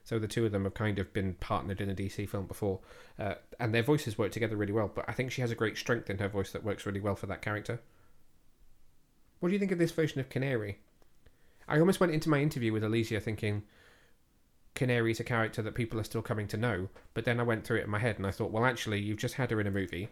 [0.06, 2.80] So the two of them have kind of been partnered in a DC film before,
[3.20, 4.90] uh, and their voices work together really well.
[4.94, 7.16] But I think she has a great strength in her voice that works really well
[7.16, 7.82] for that character.
[9.40, 10.78] What do you think of this version of Canary?
[11.68, 13.64] I almost went into my interview with Elysia thinking
[14.76, 17.78] Canary's a character that people are still coming to know, but then I went through
[17.78, 19.72] it in my head and I thought, well, actually, you've just had her in a
[19.72, 20.10] movie.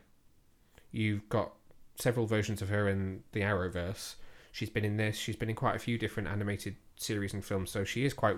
[0.92, 1.54] You've got
[2.00, 4.16] several versions of her in the Arrowverse.
[4.54, 5.18] She's been in this.
[5.18, 8.38] She's been in quite a few different animated series and films, so she is quite.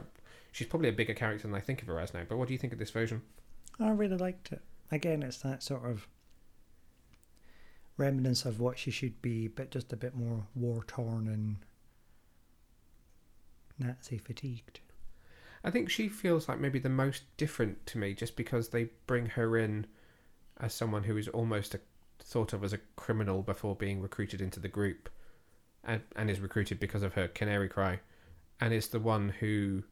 [0.53, 2.21] She's probably a bigger character than I think of her as now.
[2.27, 3.21] But what do you think of this version?
[3.81, 4.61] I really liked it.
[4.89, 6.07] Again, it's that sort of
[7.97, 11.57] remnants of what she should be, but just a bit more war torn and
[13.77, 14.79] Nazi fatigued.
[15.65, 19.25] I think she feels like maybe the most different to me, just because they bring
[19.25, 19.85] her in
[20.61, 21.81] as someone who is almost a,
[22.19, 25.09] thought of as a criminal before being recruited into the group,
[25.85, 27.99] and and is recruited because of her canary cry,
[28.59, 29.83] and is the one who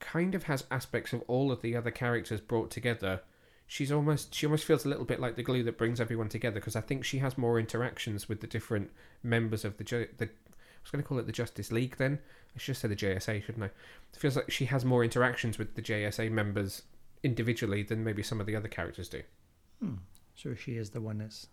[0.00, 3.20] kind of has aspects of all of the other characters brought together.
[3.66, 6.60] She's almost she almost feels a little bit like the glue that brings everyone together
[6.60, 8.90] because I think she has more interactions with the different
[9.22, 10.28] members of the the
[10.82, 12.18] I was going to call it the Justice League then.
[12.54, 13.66] I should say the JSA, shouldn't I?
[13.66, 16.82] It feels like she has more interactions with the JSA members
[17.22, 19.22] individually than maybe some of the other characters do.
[19.80, 19.94] Hmm.
[20.34, 21.46] So she is the one that's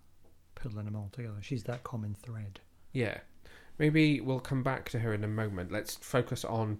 [0.55, 1.37] pulling them all together.
[1.41, 2.59] She's that common thread.
[2.91, 3.19] Yeah.
[3.77, 5.71] Maybe we'll come back to her in a moment.
[5.71, 6.79] Let's focus on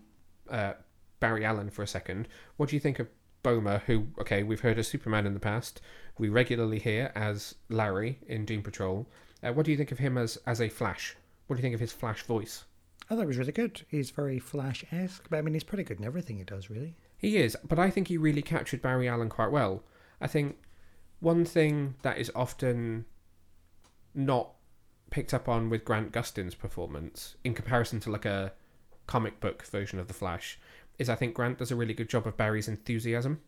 [0.49, 0.73] uh,
[1.19, 2.27] Barry Allen for a second.
[2.57, 3.07] What do you think of
[3.43, 5.81] Bomer, who, okay, we've heard as Superman in the past.
[6.17, 9.07] We regularly hear as Larry in Doom Patrol.
[9.41, 11.15] Uh, what do you think of him as, as a Flash?
[11.47, 12.65] What do you think of his Flash voice?
[13.09, 13.81] I thought it was really good.
[13.87, 16.95] He's very Flash esque, but I mean, he's pretty good in everything he does, really.
[17.17, 19.83] He is, but I think he really captured Barry Allen quite well.
[20.21, 20.57] I think
[21.19, 23.05] one thing that is often
[24.13, 24.51] not
[25.11, 28.53] picked up on with Grant Gustin's performance in comparison to like a
[29.07, 30.59] comic book version of the Flash
[30.97, 33.41] is I think Grant does a really good job of Barry's enthusiasm.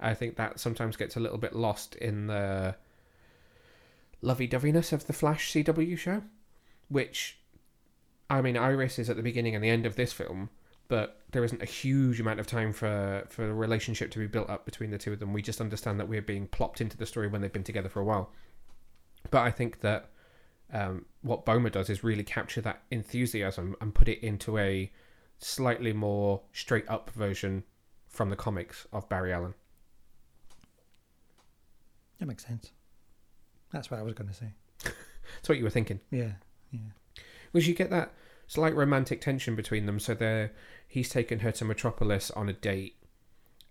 [0.00, 2.76] I think that sometimes gets a little bit lost in the
[4.20, 6.22] lovey-doveyness of the Flash CW show,
[6.88, 7.38] which
[8.28, 10.50] I mean, Iris is at the beginning and the end of this film,
[10.88, 14.50] but there isn't a huge amount of time for for the relationship to be built
[14.50, 15.32] up between the two of them.
[15.32, 18.00] We just understand that we're being plopped into the story when they've been together for
[18.00, 18.32] a while.
[19.30, 20.10] But I think that
[20.72, 24.90] um, what Bomer does is really capture that enthusiasm and put it into a
[25.38, 27.64] slightly more straight up version
[28.08, 29.54] from the comics of Barry Allen.
[32.18, 32.72] That makes sense.
[33.72, 34.52] That's what I was going to say.
[34.82, 36.00] That's what you were thinking.
[36.10, 36.32] Yeah,
[36.70, 36.80] yeah.
[37.52, 38.12] Was you get that
[38.46, 40.00] slight romantic tension between them?
[40.00, 40.52] So they're
[40.86, 42.96] he's taken her to Metropolis on a date,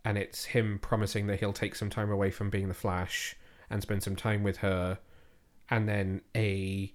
[0.05, 3.35] and it's him promising that he'll take some time away from being the Flash
[3.69, 4.99] and spend some time with her,
[5.69, 6.93] and then a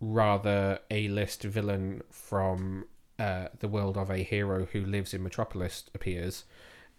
[0.00, 2.86] rather A-list villain from
[3.18, 6.44] uh, the world of a hero who lives in Metropolis appears,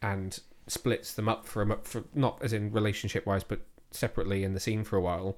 [0.02, 4.54] and splits them up for a for not as in relationship wise, but separately in
[4.54, 5.38] the scene for a while,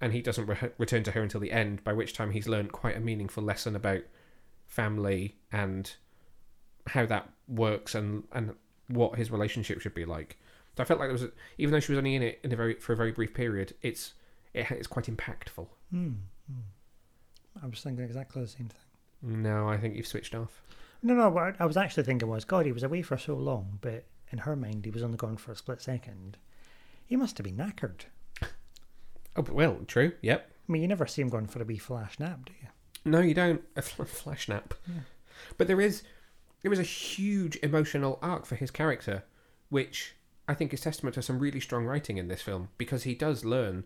[0.00, 1.84] and he doesn't re- return to her until the end.
[1.84, 4.02] By which time he's learned quite a meaningful lesson about
[4.66, 5.92] family and
[6.86, 8.54] how that works and and
[8.88, 10.36] what his relationship should be like.
[10.76, 12.52] So I felt like there was, a, even though she was only in it in
[12.52, 14.14] a very for a very brief period, it's
[14.54, 15.66] it, it's quite impactful.
[15.90, 16.12] Hmm.
[16.50, 16.60] hmm.
[17.62, 19.42] I was thinking exactly the same thing.
[19.42, 20.62] No, I think you've switched off.
[21.02, 21.28] No, no.
[21.28, 24.38] What I was actually thinking was, God, he was away for so long, but in
[24.38, 26.36] her mind, he was only gone for a split second.
[27.06, 28.02] He must have been knackered.
[29.36, 30.10] Oh, well, true.
[30.22, 30.50] Yep.
[30.68, 32.66] I mean, you never see him going for a wee flash nap, do you?
[33.04, 33.62] No, you don't.
[33.76, 34.74] A fl- flash nap.
[34.88, 35.02] Yeah.
[35.56, 36.02] But there is
[36.62, 39.22] there is a huge emotional arc for his character,
[39.68, 40.16] which
[40.48, 43.44] I think is testament to some really strong writing in this film because he does
[43.44, 43.84] learn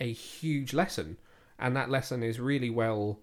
[0.00, 1.18] a huge lesson,
[1.58, 3.20] and that lesson is really well.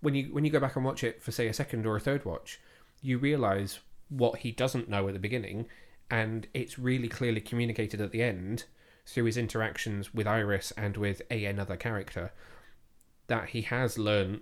[0.00, 2.00] When you when you go back and watch it for say a second or a
[2.00, 2.60] third watch,
[3.02, 5.66] you realize what he doesn't know at the beginning,
[6.10, 8.64] and it's really clearly communicated at the end
[9.06, 12.32] through his interactions with Iris and with a another character
[13.26, 14.40] that he has learned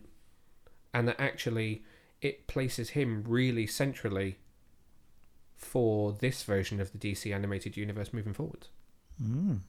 [0.92, 1.82] and that actually
[2.20, 4.38] it places him really centrally
[5.56, 8.66] for this version of the DC animated universe moving forward.
[9.22, 9.60] Mm.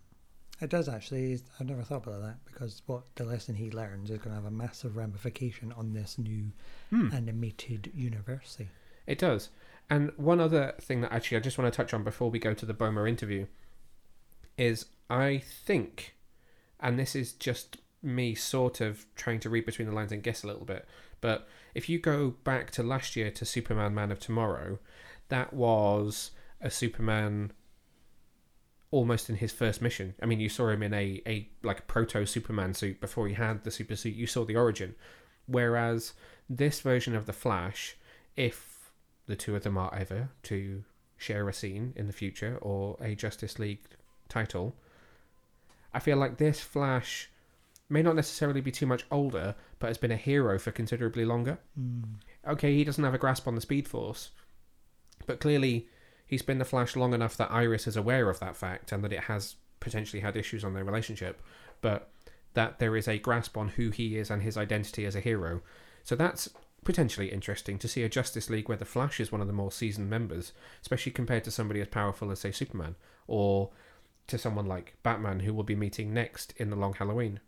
[0.64, 1.40] It does actually.
[1.60, 4.46] I've never thought about that because what the lesson he learns is going to have
[4.46, 6.52] a massive ramification on this new
[6.90, 7.10] Hmm.
[7.14, 8.58] animated universe.
[9.06, 9.50] It does.
[9.90, 12.54] And one other thing that actually I just want to touch on before we go
[12.54, 13.48] to the Bomer interview
[14.58, 16.16] is I think,
[16.80, 20.44] and this is just me sort of trying to read between the lines and guess
[20.44, 20.86] a little bit,
[21.20, 24.80] but if you go back to last year to Superman Man of Tomorrow,
[25.28, 27.52] that was a Superman
[28.94, 30.14] almost in his first mission.
[30.22, 33.64] I mean, you saw him in a, a like proto Superman suit before he had
[33.64, 34.14] the super suit.
[34.14, 34.94] You saw the origin.
[35.48, 36.14] Whereas
[36.48, 37.96] this version of the Flash,
[38.38, 38.92] if
[39.26, 40.84] the two of them are ever to
[41.18, 43.82] share a scene in the future or a Justice League
[44.30, 44.76] title,
[45.92, 47.32] I feel like this Flash
[47.90, 51.58] may not necessarily be too much older, but has been a hero for considerably longer.
[51.80, 52.04] Mm.
[52.48, 54.30] Okay, he doesn't have a grasp on the Speed Force,
[55.26, 55.88] but clearly
[56.26, 59.14] he's been the Flash long enough that Iris is aware of that fact and that
[59.14, 61.42] it has potentially had issues on their relationship,
[61.82, 62.10] but
[62.54, 65.62] that there is a grasp on who he is and his identity as a hero.
[66.04, 66.50] So that's
[66.84, 69.72] potentially interesting to see a Justice League where the Flash is one of the more
[69.72, 72.96] seasoned members, especially compared to somebody as powerful as, say, Superman,
[73.28, 73.72] or
[74.28, 77.40] to someone like Batman, who we'll be meeting next in The Long Halloween.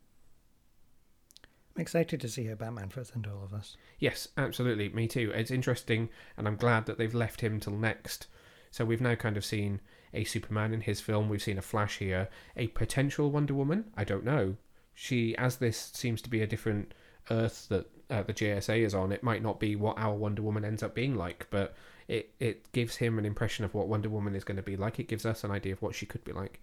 [1.76, 3.76] I'm excited to see how Batman fits into all of this.
[4.00, 4.90] Yes, absolutely.
[4.90, 5.32] Me too.
[5.36, 8.28] It's interesting, and I'm glad that they've left him till next.
[8.76, 9.80] So we've now kind of seen
[10.14, 11.30] a Superman in his film.
[11.30, 12.28] We've seen a Flash here.
[12.58, 13.86] A potential Wonder Woman.
[13.96, 14.58] I don't know.
[14.94, 16.94] She, as this seems to be a different
[17.32, 20.66] Earth that uh, the JSA is on, it might not be what our Wonder Woman
[20.66, 21.74] ends up being like, but
[22.10, 25.00] it it gives him an impression of what Wonder Woman is going to be like.
[25.00, 26.60] It gives us an idea of what she could be like.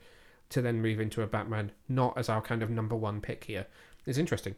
[0.51, 3.66] To then move into a Batman, not as our kind of number one pick here,
[4.05, 4.57] is interesting.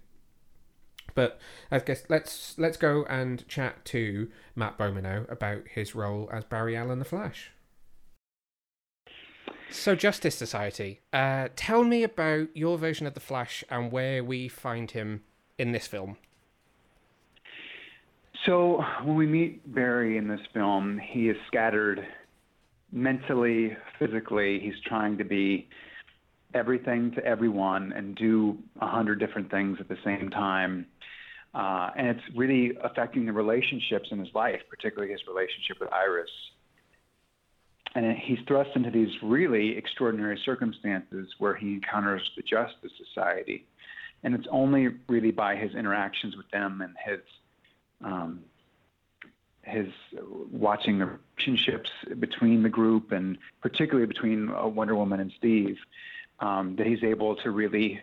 [1.14, 1.38] But
[1.71, 6.45] I guess let's let's go and chat to Matt Bomer now about his role as
[6.45, 7.51] Barry Allen the Flash.
[9.71, 14.47] So Justice Society, uh, tell me about your version of the Flash and where we
[14.47, 15.25] find him
[15.59, 16.17] in this film.
[18.47, 22.07] So when we meet Barry in this film, he is scattered
[22.93, 24.61] mentally, physically.
[24.61, 25.69] He's trying to be
[26.55, 30.87] everything to everyone and do a hundred different things at the same time.
[31.55, 36.31] Uh, and it's really affecting the relationships in his life, particularly his relationship with Iris.
[37.95, 43.67] And he's thrust into these really extraordinary circumstances where he encounters the Justice Society.
[44.25, 47.21] And it's only really by his interactions with them and his
[48.05, 48.40] um,
[49.62, 49.87] his
[50.53, 55.77] watching the relationships between the group and particularly between uh, Wonder Woman and Steve
[56.40, 58.01] um, that he's able to really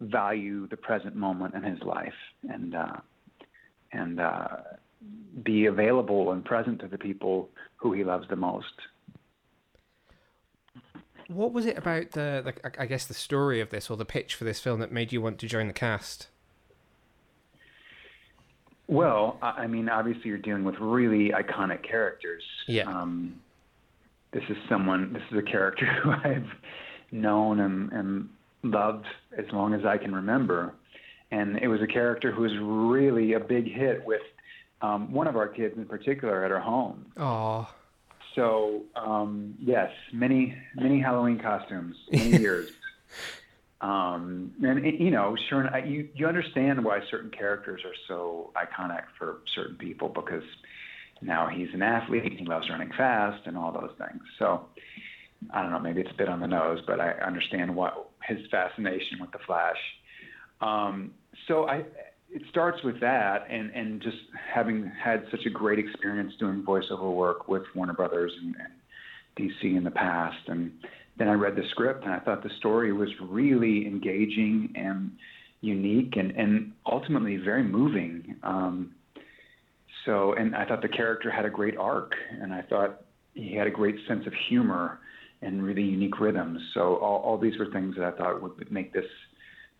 [0.00, 2.14] value the present moment in his life
[2.48, 2.96] and uh,
[3.92, 4.48] and uh,
[5.42, 8.74] be available and present to the people who he loves the most.
[11.28, 14.34] What was it about the, the, I guess, the story of this or the pitch
[14.34, 16.28] for this film that made you want to join the cast?
[18.88, 22.42] Well, I mean, obviously, you're dealing with really iconic characters.
[22.66, 22.88] Yeah.
[22.88, 23.36] Um,
[24.32, 25.12] this is someone.
[25.12, 26.48] This is a character who I've
[27.12, 28.28] known and, and
[28.62, 30.74] loved as long as I can remember,
[31.30, 34.22] and it was a character who was really a big hit with
[34.82, 37.06] um, one of our kids in particular at our home.
[37.16, 37.68] Oh.
[38.34, 42.70] So um, yes, many many Halloween costumes, many years.
[43.80, 49.38] Um, and you know, sure, you you understand why certain characters are so iconic for
[49.54, 50.44] certain people because
[51.22, 54.22] now he's an athlete, he loves running fast, and all those things.
[54.38, 54.66] So
[55.50, 58.46] I don't know, maybe it's a bit on the nose, but I understand what his
[58.50, 59.76] fascination with the Flash.
[60.60, 61.12] Um,
[61.48, 61.84] so I,
[62.30, 64.18] it starts with that, and and just
[64.54, 68.72] having had such a great experience doing voiceover work with Warner Brothers and, and
[69.50, 70.72] DC in the past, and
[71.20, 75.12] then I read the script and I thought the story was really engaging and
[75.60, 78.36] unique and, and ultimately very moving.
[78.42, 78.92] Um,
[80.06, 83.02] so, and I thought the character had a great arc and I thought
[83.34, 85.00] he had a great sense of humor
[85.42, 86.60] and really unique rhythms.
[86.74, 89.06] So all, all these were things that I thought would make this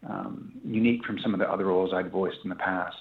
[0.09, 2.97] um, unique from some of the other roles I'd voiced in the past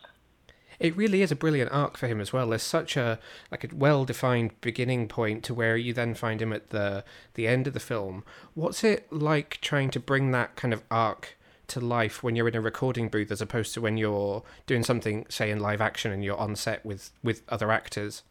[0.79, 2.49] it really is a brilliant arc for him as well.
[2.49, 3.19] There's such a
[3.51, 7.47] like a well defined beginning point to where you then find him at the the
[7.47, 8.23] end of the film.
[8.53, 12.55] What's it like trying to bring that kind of arc to life when you're in
[12.55, 16.23] a recording booth as opposed to when you're doing something say in live action and
[16.23, 18.23] you're on set with with other actors?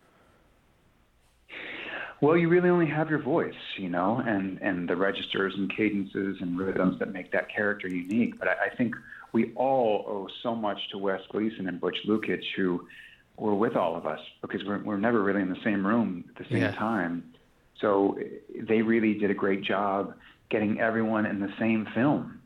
[2.20, 6.38] Well, you really only have your voice, you know, and and the registers and cadences
[6.40, 8.38] and rhythms that make that character unique.
[8.38, 8.94] But I, I think
[9.32, 12.86] we all owe so much to Wes Gleason and Butch Lukic, who
[13.36, 16.36] were with all of us because we're, we're never really in the same room at
[16.36, 16.72] the same yeah.
[16.72, 17.22] time.
[17.80, 18.18] So
[18.68, 20.14] they really did a great job
[20.50, 22.40] getting everyone in the same film.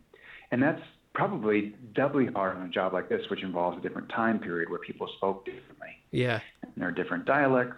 [0.51, 0.83] And that's
[1.15, 4.81] probably doubly hard on a job like this, which involves a different time period where
[4.81, 5.97] people spoke differently.
[6.11, 6.41] Yeah.
[6.63, 7.77] And there are different dialects.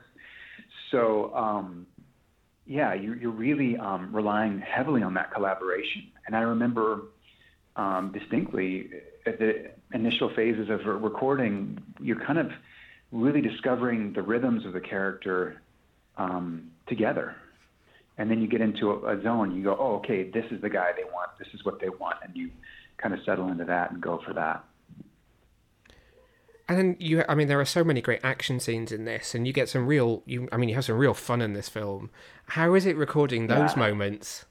[0.94, 1.88] So, um,
[2.66, 6.04] yeah, you, you're really um, relying heavily on that collaboration.
[6.24, 7.02] And I remember
[7.74, 8.90] um, distinctly
[9.26, 12.52] at the initial phases of recording, you're kind of
[13.11, 15.61] really discovering the rhythms of the character
[16.16, 17.35] um, together.
[18.16, 19.57] And then you get into a, a zone.
[19.57, 21.30] You go, oh, okay, this is the guy they want.
[21.40, 22.50] This is what they want, and you
[22.98, 24.64] kind of settle into that and go for that.
[26.68, 29.46] And then you, I mean, there are so many great action scenes in this, and
[29.46, 32.11] you get some real, you, I mean, you have some real fun in this film.
[32.48, 33.79] How is it recording those yeah.
[33.79, 34.46] moments?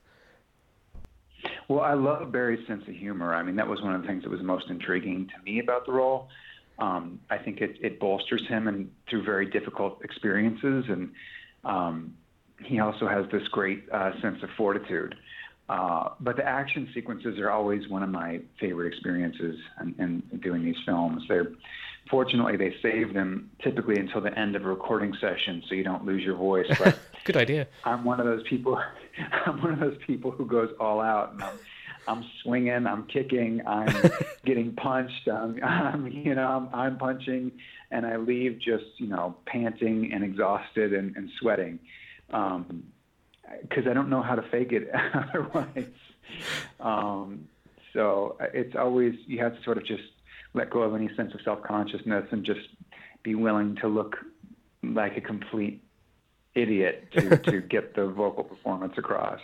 [1.68, 3.34] Well, I love Barry's sense of humor.
[3.34, 5.86] I mean, that was one of the things that was most intriguing to me about
[5.88, 6.30] the role.
[6.78, 11.12] Um, I think it, it bolsters him and through very difficult experiences, and
[11.64, 12.14] um,
[12.64, 15.16] he also has this great uh, sense of fortitude.
[15.70, 20.64] Uh, but the action sequences are always one of my favorite experiences in, in doing
[20.64, 21.24] these films.
[21.28, 21.52] They're
[22.10, 26.06] fortunately they save them typically until the end of a recording session, so you don't
[26.06, 26.68] lose your voice.
[26.84, 27.68] But Good idea.
[27.86, 28.78] I'm one of those people.
[29.46, 31.60] I'm one of those people who goes all out, and I'm,
[32.08, 34.12] I'm swinging, I'm kicking, I'm
[34.46, 37.52] getting punched, I'm, I'm you know, I'm, I'm punching,
[37.92, 41.80] and I leave just you know panting and exhausted and, and sweating,
[42.28, 42.84] because um,
[43.90, 45.88] I don't know how to fake it otherwise.
[46.80, 47.48] Um,
[47.94, 50.04] so uh, it's always you have to sort of just
[50.54, 52.62] let go of any sense of self consciousness and just
[53.24, 54.18] be willing to look
[54.84, 55.84] like a complete
[56.56, 59.40] idiot to, to get the vocal performance across.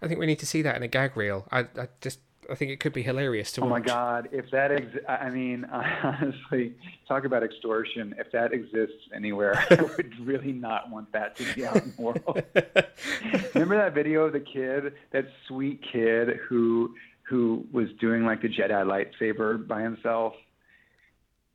[0.00, 1.46] I think we need to see that in a gag reel.
[1.50, 2.18] I, I just
[2.50, 3.82] I think it could be hilarious to oh watch.
[3.82, 6.74] my god, if that ex- I mean, honestly,
[7.06, 8.14] talk about extortion.
[8.18, 12.02] If that exists anywhere, I would really not want that to be out in the
[12.02, 12.42] world.
[13.54, 16.94] Remember that video of the kid, that sweet kid who
[17.32, 20.34] who was doing like the Jedi lightsaber by himself?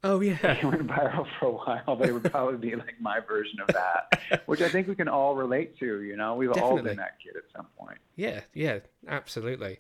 [0.04, 1.96] Oh yeah, he went viral for a while.
[1.96, 5.36] They would probably be like my version of that, which I think we can all
[5.36, 6.02] relate to.
[6.02, 6.78] You know, we've Definitely.
[6.78, 8.00] all been that kid at some point.
[8.16, 9.78] Yeah, yeah, absolutely.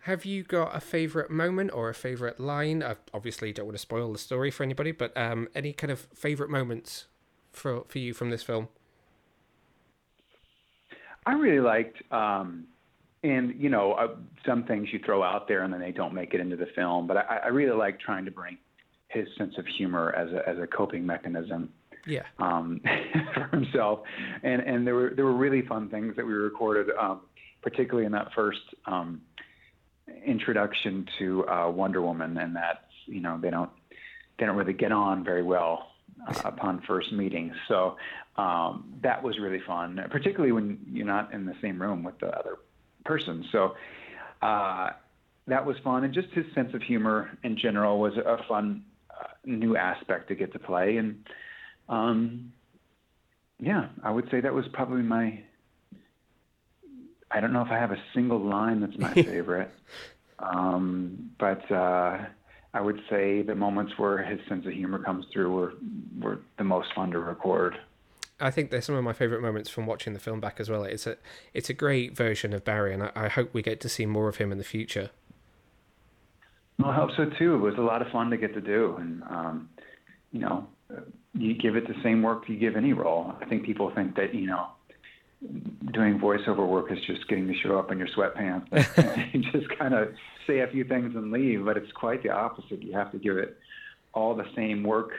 [0.00, 2.82] Have you got a favorite moment or a favorite line?
[2.82, 6.00] I obviously don't want to spoil the story for anybody, but um, any kind of
[6.14, 7.06] favorite moments
[7.50, 8.68] for for you from this film?
[11.24, 12.66] I really liked, um,
[13.24, 14.08] and you know, uh,
[14.46, 17.06] some things you throw out there and then they don't make it into the film.
[17.06, 18.58] But I, I really like trying to bring
[19.08, 21.70] his sense of humor as a as a coping mechanism.
[22.06, 22.24] Yeah.
[22.38, 22.82] Um,
[23.34, 24.00] for himself,
[24.42, 27.22] and and there were there were really fun things that we recorded, um,
[27.62, 29.22] particularly in that first um,
[30.24, 33.70] introduction to uh, Wonder Woman, and that you know they don't
[34.38, 35.92] they don't really get on very well
[36.28, 37.54] uh, upon first meeting.
[37.68, 37.96] So
[38.36, 42.26] um, that was really fun, particularly when you're not in the same room with the
[42.26, 42.58] other
[43.04, 43.44] person.
[43.52, 43.74] So
[44.42, 44.90] uh,
[45.46, 49.28] that was fun, and just his sense of humor in general was a fun uh,
[49.44, 50.96] new aspect to get to play.
[50.96, 51.24] And
[51.88, 52.52] um,
[53.60, 55.42] yeah, I would say that was probably my.
[57.30, 59.70] I don't know if I have a single line that's my favorite,
[60.38, 62.26] um, but uh,
[62.72, 65.74] I would say the moments where his sense of humor comes through were
[66.20, 67.76] were the most fun to record.
[68.40, 70.82] I think they're some of my favourite moments from watching the film back as well.
[70.84, 71.16] It's a
[71.52, 74.28] it's a great version of Barry, and I, I hope we get to see more
[74.28, 75.10] of him in the future.
[76.78, 77.54] Well, I hope so too.
[77.54, 79.68] It was a lot of fun to get to do, and um,
[80.32, 80.66] you know,
[81.32, 83.32] you give it the same work you give any role.
[83.40, 84.66] I think people think that you know,
[85.92, 88.66] doing voiceover work is just getting to show up in your sweatpants
[89.32, 90.08] and just kind of
[90.46, 92.82] say a few things and leave, but it's quite the opposite.
[92.82, 93.56] You have to give it
[94.12, 95.12] all the same work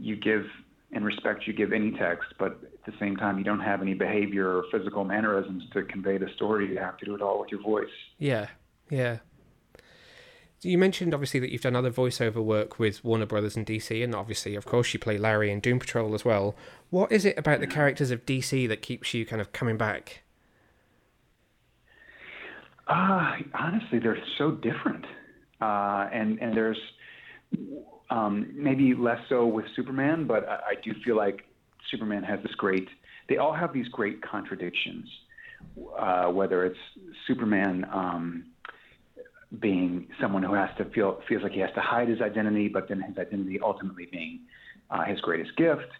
[0.00, 0.46] you give
[0.92, 3.94] and respect you give any text, but at the same time, you don't have any
[3.94, 6.70] behavior or physical mannerisms to convey the story.
[6.70, 7.88] You have to do it all with your voice.
[8.18, 8.48] Yeah,
[8.88, 9.18] yeah.
[10.62, 14.14] You mentioned obviously that you've done other voiceover work with Warner Brothers and DC, and
[14.14, 16.56] obviously, of course, you play Larry in Doom Patrol as well.
[16.90, 20.22] What is it about the characters of DC that keeps you kind of coming back?
[22.88, 25.04] Uh, honestly, they're so different,
[25.60, 26.78] uh, and and there's
[28.10, 31.44] um, maybe less so with Superman, but I, I do feel like
[31.90, 32.88] Superman has this great.
[33.28, 35.08] They all have these great contradictions.
[35.98, 36.78] Uh, whether it's
[37.26, 38.44] Superman um,
[39.60, 42.88] being someone who has to feel feels like he has to hide his identity, but
[42.88, 44.40] then his identity ultimately being
[44.90, 45.90] uh, his greatest gift,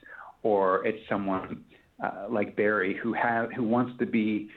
[0.42, 1.64] or it's someone
[2.02, 4.50] uh, like Barry who has who wants to be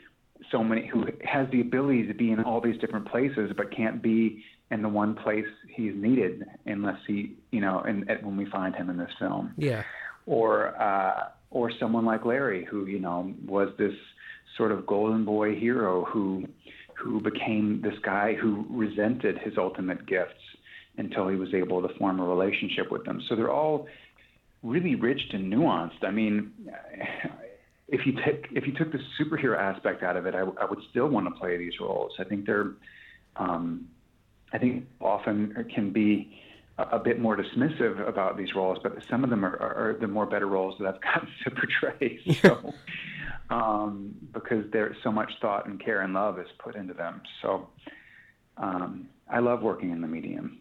[0.52, 4.02] so many who has the ability to be in all these different places, but can't
[4.02, 8.46] be in the one place he's needed unless he, you know, and, and when we
[8.46, 9.54] find him in this film.
[9.58, 9.84] Yeah.
[10.26, 13.94] Or uh, or someone like Larry, who you know was this
[14.58, 16.46] sort of golden boy hero who
[16.96, 20.34] who became this guy who resented his ultimate gifts
[20.98, 23.22] until he was able to form a relationship with them.
[23.28, 23.88] So they're all
[24.64, 26.04] really rich and nuanced.
[26.04, 26.52] I mean,
[27.88, 30.80] if you take if you took the superhero aspect out of it, I, I would
[30.92, 32.12] still want to play these roles.
[32.20, 32.74] I think they're
[33.38, 33.88] um,
[34.54, 36.40] I think often it can be
[36.78, 39.98] a, a bit more dismissive about these roles, but some of them are, are, are
[40.00, 42.20] the more better roles that I've gotten to portray.
[42.42, 42.74] So,
[43.50, 47.22] um, because there's so much thought and care and love is put into them.
[47.42, 47.70] So,
[48.58, 50.60] um, I love working in the medium.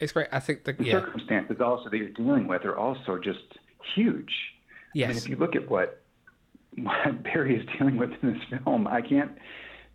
[0.00, 0.28] It's great.
[0.32, 3.38] I think the, The yeah, circumstances also that you're dealing with are also just
[3.94, 4.32] huge.
[4.94, 6.02] I mean, yes, if you look at what,
[6.76, 9.32] what Barry is dealing with in this film, I can't.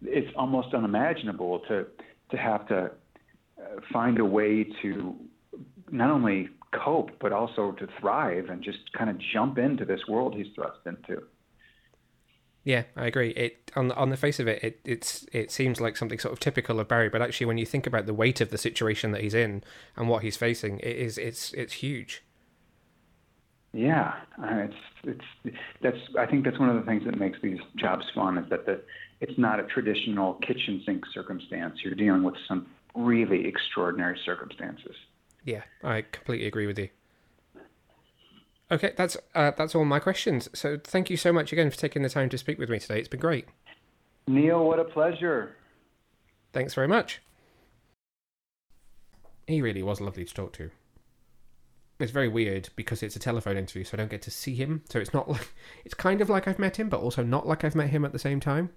[0.01, 1.87] It's almost unimaginable to
[2.31, 2.91] to have to
[3.59, 5.15] uh, find a way to
[5.91, 10.35] not only cope but also to thrive and just kind of jump into this world
[10.35, 11.23] he's thrust into.
[12.63, 13.29] yeah, I agree.
[13.29, 16.39] It on on the face of it, it it's it seems like something sort of
[16.41, 19.21] typical of Barry, but actually, when you think about the weight of the situation that
[19.21, 19.63] he's in
[19.95, 22.23] and what he's facing, it is it's it's huge.
[23.73, 27.59] Yeah, uh, it's it's that's I think that's one of the things that makes these
[27.75, 28.81] jobs fun is that the
[29.19, 31.79] it's not a traditional kitchen sink circumstance.
[31.83, 34.95] You're dealing with some really extraordinary circumstances.
[35.43, 36.89] Yeah, I completely agree with you.
[38.69, 40.49] Okay, that's uh, that's all my questions.
[40.53, 42.99] So thank you so much again for taking the time to speak with me today.
[42.99, 43.47] It's been great.
[44.27, 45.55] Neil, what a pleasure.
[46.51, 47.21] Thanks very much.
[49.45, 50.69] He really was lovely to talk to.
[51.99, 54.83] It's very weird because it's a telephone interview, so I don't get to see him.
[54.89, 55.53] So it's not like
[55.85, 58.11] it's kind of like I've met him, but also not like I've met him at
[58.11, 58.69] the same time.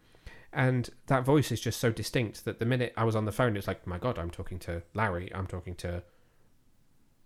[0.53, 3.57] And that voice is just so distinct that the minute I was on the phone,
[3.57, 5.31] it's like, my God, I'm talking to Larry.
[5.33, 6.03] I'm talking to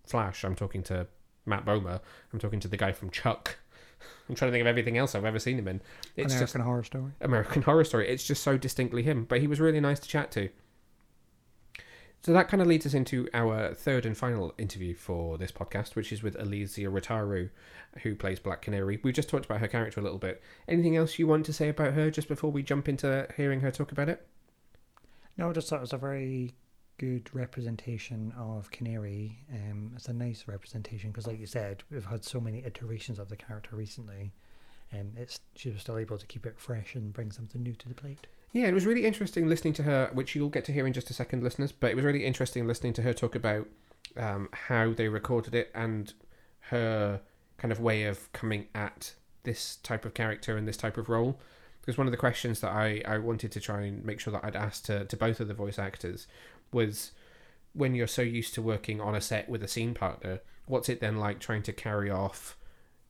[0.05, 0.45] Flash.
[0.45, 1.07] I'm talking to
[1.47, 2.01] Matt Bomer.
[2.33, 3.57] I'm talking to the guy from Chuck.
[4.29, 5.81] I'm trying to think of everything else I've ever seen him in.
[6.17, 7.13] It's American just Horror Story.
[7.23, 8.09] American Horror Story.
[8.09, 10.51] It's just so distinctly him, but he was really nice to chat to.
[12.25, 15.95] So that kind of leads us into our third and final interview for this podcast,
[15.95, 17.51] which is with Elysia Rotaru,
[18.03, 18.99] who plays Black Canary.
[19.03, 20.43] We've just talked about her character a little bit.
[20.66, 23.70] Anything else you want to say about her just before we jump into hearing her
[23.70, 24.27] talk about it?
[25.37, 26.55] No, I just thought it was a very
[26.97, 29.45] good representation of Canary.
[29.53, 33.29] Um, it's a nice representation because, like you said, we've had so many iterations of
[33.29, 34.33] the character recently.
[34.95, 37.89] Um, it's she was still able to keep it fresh and bring something new to
[37.91, 38.29] the plate.
[38.55, 41.11] Yeah, it was really interesting listening to her, which you'll get to hear in just
[41.11, 41.73] a second, listeners.
[41.73, 43.67] But it was really interesting listening to her talk about
[44.17, 46.13] um, how they recorded it and
[46.71, 47.21] her
[47.59, 51.41] kind of way of coming at this type of character and this type of role.
[51.81, 54.45] Because one of the questions that I, I wanted to try and make sure that
[54.45, 56.29] I'd asked to, to both of the voice actors
[56.71, 57.11] was
[57.73, 61.01] when you're so used to working on a set with a scene partner, what's it
[61.01, 62.57] then like trying to carry off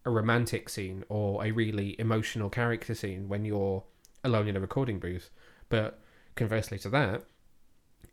[0.07, 3.85] a romantic scene or a really emotional character scene when you're
[4.25, 5.31] alone in a recording booth?
[5.69, 6.01] But
[6.35, 7.25] conversely to that,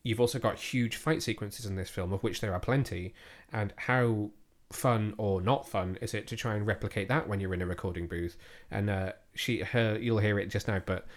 [0.03, 3.13] you've also got huge fight sequences in this film, of which there are plenty,
[3.51, 4.31] and how
[4.71, 7.65] fun or not fun is it to try and replicate that when you're in a
[7.65, 8.37] recording booth?
[8.69, 11.07] And uh, she, her, you'll hear it just now, but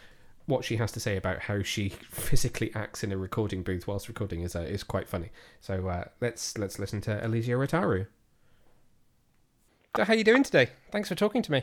[0.46, 4.08] what she has to say about how she physically acts in a recording booth whilst
[4.08, 5.30] recording is uh, is quite funny.
[5.60, 8.06] So uh, let's let's listen to Elysia Rotaru.
[9.96, 10.70] So how are you doing today?
[10.90, 11.62] Thanks for talking to me.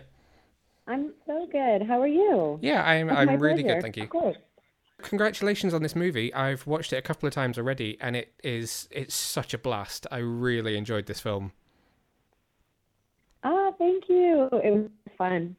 [0.92, 1.84] I'm so good.
[1.88, 2.60] How are you?
[2.62, 3.76] Yeah, I'm It's I'm really pleasure.
[3.76, 4.04] good, thank you.
[4.04, 4.38] Of course.
[5.02, 6.34] Congratulations on this movie.
[6.34, 10.06] I've watched it a couple of times already, and it is it's such a blast.
[10.12, 11.54] I really enjoyed this film.
[13.44, 14.50] Ah, thank you.
[14.64, 15.56] It was fun.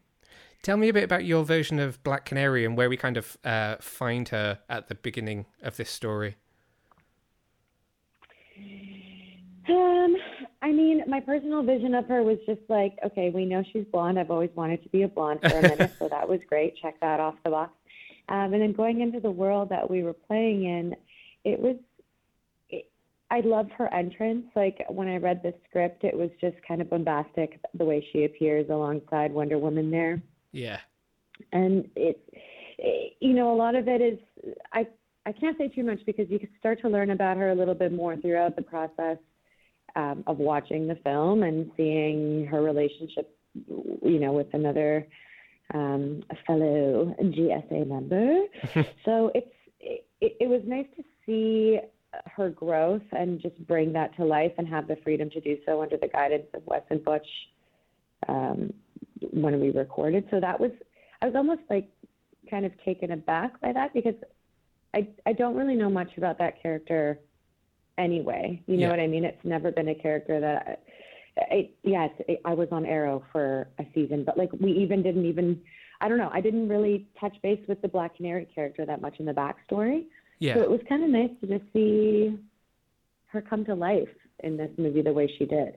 [0.62, 3.36] Tell me a bit about your version of Black Canary and where we kind of
[3.42, 6.36] uh, find her at the beginning of this story.
[9.68, 10.16] Um,
[10.60, 14.18] I mean, my personal vision of her was just like, okay, we know she's blonde.
[14.18, 16.76] I've always wanted to be a blonde for a minute, so that was great.
[16.76, 17.72] Check that off the box.
[18.28, 20.96] Um, and then going into the world that we were playing in,
[21.44, 21.76] it was.
[22.70, 22.90] It,
[23.30, 24.46] I loved her entrance.
[24.54, 28.24] Like when I read the script, it was just kind of bombastic the way she
[28.24, 30.20] appears alongside Wonder Woman there.
[30.52, 30.78] Yeah.
[31.52, 32.20] and it,
[32.78, 34.18] it you know a lot of it is
[34.72, 34.86] i
[35.26, 37.74] i can't say too much because you can start to learn about her a little
[37.74, 39.16] bit more throughout the process
[39.96, 43.36] um, of watching the film and seeing her relationship
[44.02, 45.06] you know with another
[45.74, 48.42] um, fellow JSA member
[49.04, 51.80] so it's it, it was nice to see
[52.26, 55.82] her growth and just bring that to life and have the freedom to do so
[55.82, 57.26] under the guidance of Wes and Butch
[58.28, 58.72] um,
[59.32, 60.26] when we recorded.
[60.30, 60.70] So that was,
[61.20, 61.88] I was almost like
[62.50, 64.14] kind of taken aback by that because
[64.94, 67.18] I, I don't really know much about that character
[67.98, 68.62] anyway.
[68.66, 68.90] You know Yeah.
[68.90, 69.24] what I mean?
[69.24, 70.82] It's never been a character that,
[71.38, 72.10] I, yes,
[72.44, 75.60] I was on Arrow for a season, but like we even didn't even,
[76.00, 79.18] I don't know, I didn't really touch base with the Black Canary character that much
[79.18, 80.06] in the backstory.
[80.40, 80.54] Yeah.
[80.54, 82.38] So it was kind of nice to just see
[83.28, 84.08] her come to life
[84.40, 85.76] in this movie the way she did.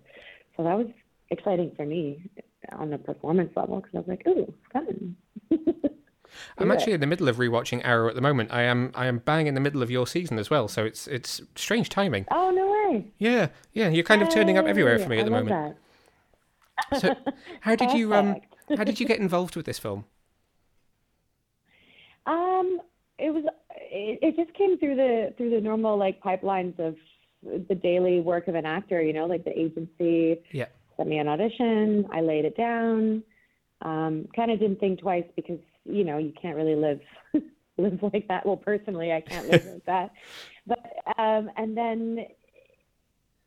[0.57, 0.87] So that was
[1.29, 2.29] exciting for me
[2.73, 5.15] on the performance level because I was like, ooh, fun.
[6.57, 8.51] I'm actually in the middle of rewatching Arrow at the moment.
[8.51, 11.07] I am I am bang in the middle of your season as well, so it's
[11.07, 12.25] it's strange timing.
[12.31, 13.07] Oh, no way.
[13.17, 15.77] Yeah, yeah, you're kind of turning up everywhere for me at the moment.
[16.99, 17.15] So
[17.61, 18.37] how did you um
[18.77, 20.05] how did you get involved with this film?
[22.27, 22.79] Um,
[23.19, 23.43] it was
[23.91, 26.95] it, it just came through the through the normal like pipelines of
[27.67, 30.65] the daily work of an actor, you know, like the agency Yeah.
[30.97, 33.23] sent me an audition, I laid it down.
[33.83, 36.99] Um, kind of didn't think twice because, you know, you can't really live
[37.77, 38.45] live like that.
[38.45, 40.11] Well, personally, I can't live like that.
[40.67, 40.79] But
[41.19, 42.25] um and then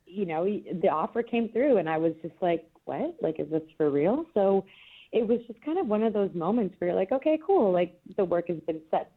[0.07, 3.17] you know, the offer came through and I was just like, what?
[3.21, 4.25] Like, is this for real?
[4.35, 4.65] So
[5.13, 7.73] it was just kind of one of those moments where you're like, okay, cool.
[7.73, 9.13] Like the work has been set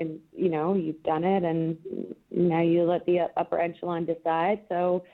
[0.00, 1.76] and, you know, you've done it and
[2.30, 4.60] now you let the upper echelon decide.
[4.68, 5.04] So,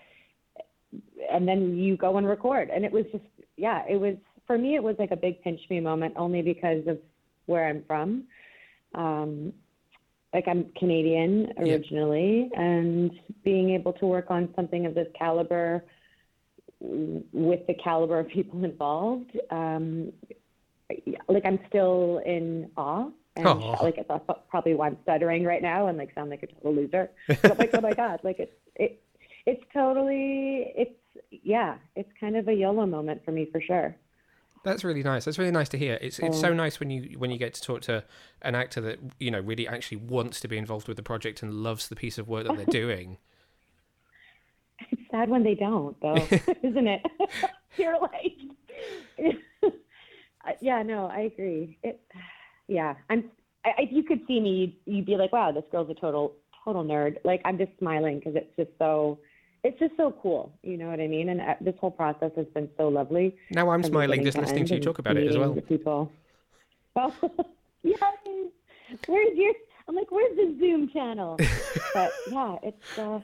[1.32, 2.70] and then you go and record.
[2.72, 3.24] And it was just,
[3.57, 4.14] yeah, it was,
[4.46, 6.98] for me, it was like a big pinch me moment only because of
[7.47, 8.24] where I'm from.
[8.94, 9.53] Um,
[10.34, 11.74] like I'm Canadian Yeah.
[11.74, 13.11] originally, and
[13.44, 15.84] being able to work on something of this caliber
[16.80, 20.12] with the caliber of people involved, um,
[21.28, 23.09] like I'm still in awe.
[23.38, 23.82] And Aw.
[23.82, 24.11] like it's
[24.49, 27.11] probably why I'm stuttering right now and like sound like a total loser.
[27.42, 29.03] But like, oh my god, like it's it,
[29.44, 30.99] it's totally it's
[31.30, 33.94] yeah, it's kind of a YOLO moment for me for sure.
[34.66, 35.24] That's really nice.
[35.24, 35.96] That's really nice to hear.
[36.00, 38.02] It's it's so um, nice when you when you get to talk to
[38.42, 41.54] an actor that you know really actually wants to be involved with the project and
[41.54, 43.18] loves the piece of work that they're doing.
[44.90, 46.16] It's sad when they don't, though,
[46.62, 47.00] isn't it?
[47.76, 48.36] You're like,
[50.60, 51.78] yeah, no, I agree.
[51.82, 52.00] It,
[52.68, 53.30] yeah, I'm.
[53.64, 54.50] I, if you could see me,
[54.84, 57.16] you'd, you'd be like, wow, this girl's a total, total nerd.
[57.24, 59.18] Like, I'm just smiling because it's just so,
[59.66, 60.52] it's just so cool.
[60.62, 61.28] You know what I mean?
[61.28, 63.36] And uh, this whole process has been so lovely.
[63.50, 65.54] Now I'm smiling just listening to you talk about it as well.
[65.54, 66.10] people.
[66.94, 67.12] Oh,
[67.82, 67.94] yay!
[69.06, 69.52] Where's your?
[69.88, 71.36] I'm like, where's the Zoom channel?
[71.94, 72.98] but yeah, it's.
[72.98, 73.20] Uh,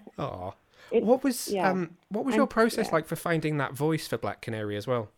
[0.91, 1.71] it's What was yeah.
[1.71, 2.95] um what was I'm- your process yeah.
[2.97, 5.09] like for finding that voice for Black Canary as well?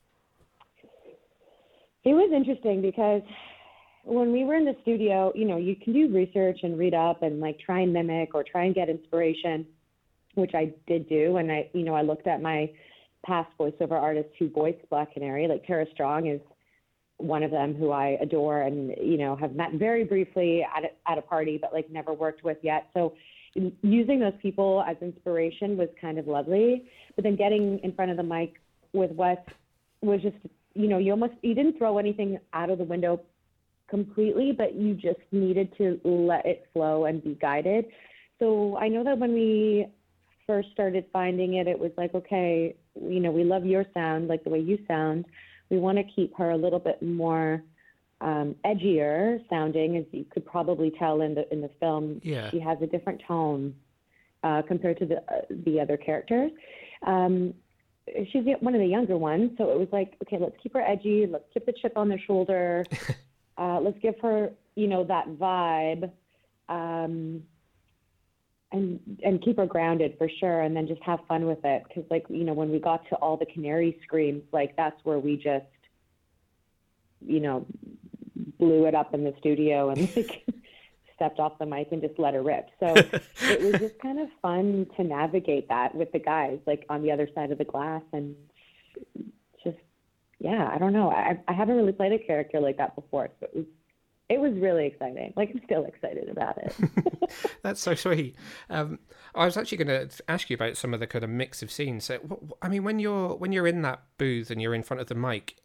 [2.05, 3.23] It was interesting because
[4.05, 7.23] when we were in the studio, you know, you can do research and read up
[7.23, 9.67] and like try and mimic or try and get inspiration,
[10.35, 11.37] which I did do.
[11.37, 12.71] And I, you know, I looked at my
[13.25, 16.41] past voiceover artists who voiced Black Canary, like Tara Strong is
[17.19, 21.11] one of them who I adore and, you know, have met very briefly at a,
[21.11, 22.89] at a party, but like never worked with yet.
[22.93, 23.15] So
[23.83, 26.87] using those people as inspiration was kind of lovely.
[27.15, 28.55] But then getting in front of the mic
[28.93, 29.47] with what
[30.03, 30.37] was just,
[30.75, 33.21] you know, you almost you didn't throw anything out of the window
[33.89, 37.87] completely, but you just needed to let it flow and be guided.
[38.41, 39.87] So I know that when we
[40.47, 44.45] first started finding it, it was like, okay, you know, we love your sound, like
[44.45, 45.25] the way you sound.
[45.71, 47.63] We want to keep her a little bit more
[48.21, 52.21] um, edgier sounding, as you could probably tell in the in the film.
[52.23, 52.51] Yeah.
[52.51, 53.75] She has a different tone
[54.43, 56.53] uh, compared to the uh, the other characters.
[57.07, 57.55] Um,
[58.31, 61.27] she's one of the younger ones, so it was like, okay, let's keep her edgy.
[61.27, 62.85] Let's keep the chip on the shoulder.
[63.59, 66.11] uh, let's give her, you know, that vibe.
[66.69, 67.43] Um,
[68.75, 71.85] and and keep her grounded for sure and then just have fun with it.
[71.87, 75.19] Because like you know when we got to all the canary screams like that's where
[75.19, 75.65] we just
[77.25, 77.67] you know
[78.59, 80.45] blew it up in the studio and like
[81.15, 82.69] stepped off the mic and just let her rip.
[82.81, 82.87] So
[83.43, 87.13] it was just kind of fun to navigate that with the guys like on the
[87.13, 88.35] other side of the glass and
[89.63, 89.79] just
[90.41, 91.11] yeah i don't know.
[91.11, 93.67] I i haven't really played a character like that before so it was
[94.29, 96.75] it was really exciting like i'm still excited about it
[97.63, 98.37] That's so sweet.
[98.71, 98.99] Um,
[99.35, 101.71] I was actually going to ask you about some of the kind of mix of
[101.71, 102.05] scenes.
[102.05, 102.19] So,
[102.63, 105.15] I mean, when you're when you're in that booth and you're in front of the
[105.15, 105.57] mic,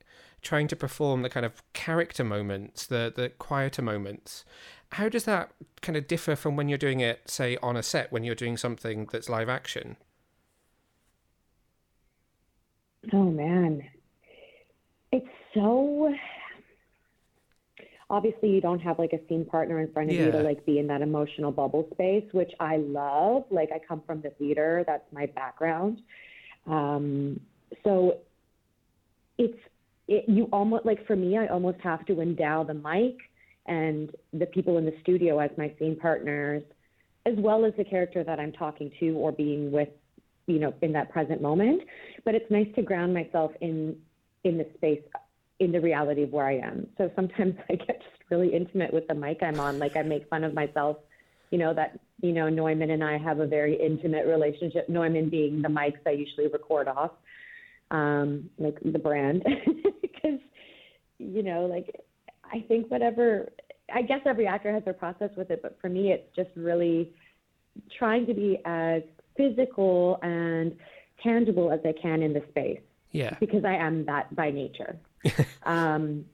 [0.42, 4.46] trying to perform the kind of character moments, the the quieter moments,
[4.94, 5.52] how does that
[5.82, 8.58] kind of differ from when you're doing it, say, on a set when you're doing
[8.58, 9.98] something that's live action?
[13.14, 13.84] Oh man,
[15.12, 16.14] it's so.
[18.12, 20.80] Obviously, you don't have like a scene partner in front of you to like be
[20.80, 23.44] in that emotional bubble space, which I love.
[23.52, 26.02] Like I come from the theater; that's my background.
[26.66, 27.40] Um,
[27.84, 28.18] so
[29.38, 29.58] it's
[30.08, 33.18] it, you almost like for me, I almost have to endow the mic
[33.68, 36.64] and the people in the studio as my scene partners,
[37.28, 39.90] as well as the character that I'm talking to or being with,
[40.48, 41.84] you know, in that present moment.
[42.26, 43.96] But it's nice to ground myself in
[44.44, 45.02] in the space,
[45.60, 46.88] in the reality of where I am.
[46.98, 49.80] So sometimes I get just really intimate with the mic I'm on.
[49.80, 50.98] Like I make fun of myself,
[51.52, 54.90] you know, that you know Neumann and I have a very intimate relationship.
[54.90, 57.12] Neumann being the mics I usually record off,
[57.92, 59.44] um, like the brand,
[60.02, 60.40] because
[61.18, 61.94] you know, like
[62.44, 63.50] I think whatever.
[63.92, 67.12] I guess every actor has their process with it, but for me, it's just really
[67.98, 69.02] trying to be as
[69.36, 70.76] physical and
[71.24, 72.82] tangible as I can in the space
[73.12, 73.36] Yeah.
[73.40, 74.96] because I am that by nature.
[75.64, 76.26] um,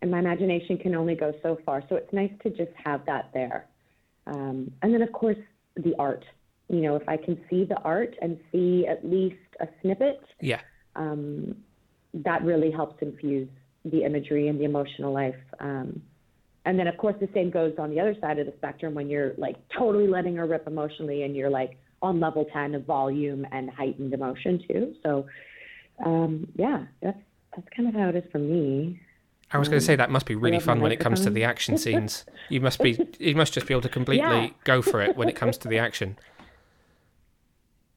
[0.00, 1.82] and my imagination can only go so far.
[1.88, 3.66] So it's nice to just have that there.
[4.26, 5.38] Um, and then, of course,
[5.76, 6.24] the art.
[6.68, 10.60] You know, if I can see the art and see at least a snippet, Yeah.
[10.96, 11.56] um,
[12.14, 13.48] that really helps infuse
[13.84, 15.36] the imagery and the emotional life.
[15.60, 16.02] Um,
[16.64, 19.08] and then, of course, the same goes on the other side of the spectrum when
[19.08, 23.46] you're like totally letting her rip emotionally and you're like on level 10 of volume
[23.50, 24.94] and heightened emotion too.
[25.02, 25.26] So,
[26.04, 27.18] um, yeah, that's,
[27.58, 29.00] that's kind of how it is for me.
[29.50, 31.30] I was going to say that must be um, really fun when it comes to
[31.30, 32.24] the action scenes.
[32.48, 34.50] You must be you must just be able to completely Yeah.
[34.64, 36.18] go for it when it comes to the action.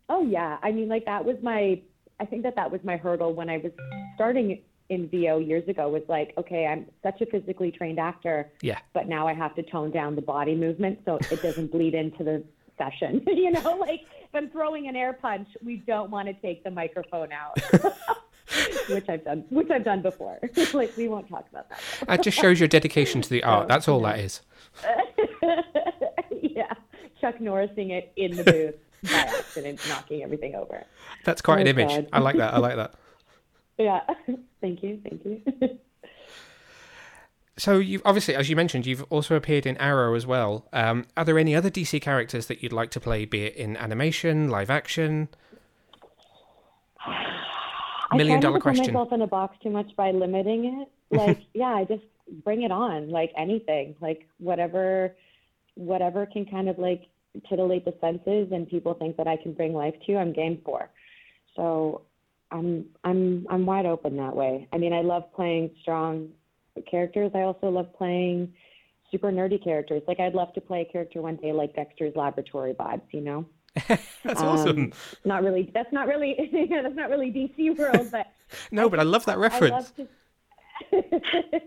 [0.10, 1.82] Oh yeah, I mean like that was my
[2.20, 3.72] I think that that was my hurdle when I was
[4.16, 8.80] starting in VO years ago was like, okay, I'm such a physically trained actor, Yeah.
[8.94, 12.24] but now I have to tone down the body movement so it doesn't bleed into
[12.26, 12.44] the
[12.78, 13.24] session.
[13.28, 16.72] you know, like if I'm throwing an air punch, we don't want to take the
[16.72, 17.58] microphone out.
[18.94, 20.40] Which I've done which I've done before.
[20.74, 21.80] like we won't talk about that.
[22.08, 23.68] That just shows your dedication to the art.
[23.68, 24.42] That's all that is.
[26.42, 26.74] yeah.
[27.20, 30.84] Chuck Norrising it in the booth by accident, knocking everything over.
[31.26, 31.90] That's quite an Oh, image.
[31.90, 32.08] God.
[32.14, 32.54] I like that.
[32.54, 32.94] I like that.
[33.78, 34.02] Yeah.
[34.62, 35.02] thank you.
[35.04, 35.80] Thank you.
[37.58, 40.68] So you've obviously, as you mentioned, you've also appeared in Arrow as well.
[40.74, 43.78] Um, are there any other DC characters that you'd like to play, be it in
[43.78, 45.28] animation, live action?
[48.18, 48.86] Million I try dollar not to question.
[48.86, 50.88] put myself in a box too much by limiting it.
[51.14, 52.04] Like, yeah, I just
[52.46, 53.10] bring it on.
[53.10, 55.14] Like anything, like whatever,
[55.76, 57.10] whatever can kind of like
[57.50, 60.16] titillate the senses and people think that I can bring life to.
[60.16, 60.90] I'm game for.
[61.58, 62.04] So
[62.52, 64.68] I'm I'm I'm wide open that way.
[64.72, 66.30] I mean, I love playing strong
[66.90, 67.32] characters.
[67.36, 68.54] I also love playing
[69.12, 70.02] super nerdy characters.
[70.08, 73.02] Like I'd love to play a character one day like Dexter's Laboratory vibes.
[73.12, 73.46] You know.
[73.88, 74.94] That's Um, awesome.
[75.26, 75.72] Not really.
[75.74, 76.36] That's not really.
[76.70, 78.28] yeah, that's not really DC world, but
[78.72, 79.72] No, but I love that I reference.
[79.72, 80.08] love to.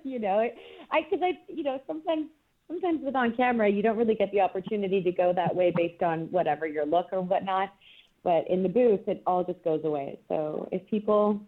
[0.05, 0.49] you know,
[0.91, 2.27] I because I you know sometimes
[2.69, 6.03] sometimes with on camera you don't really get the opportunity to go that way based
[6.03, 7.73] on whatever your look or whatnot,
[8.23, 10.19] but in the booth it all just goes away.
[10.29, 11.41] So if people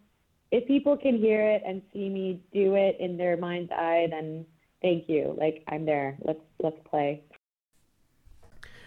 [0.53, 4.47] if people can hear it and see me do it in their mind's eye, then
[4.81, 5.35] thank you.
[5.39, 6.17] Like I'm there.
[6.23, 7.23] Let's let's play.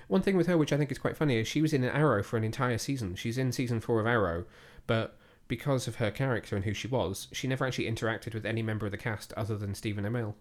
[0.09, 2.23] One thing with her, which I think is quite funny, is she was in Arrow
[2.23, 3.13] for an entire season.
[3.13, 4.45] She's in season four of Arrow,
[4.87, 5.15] but
[5.47, 8.87] because of her character and who she was, she never actually interacted with any member
[8.87, 10.33] of the cast other than Stephen Amell,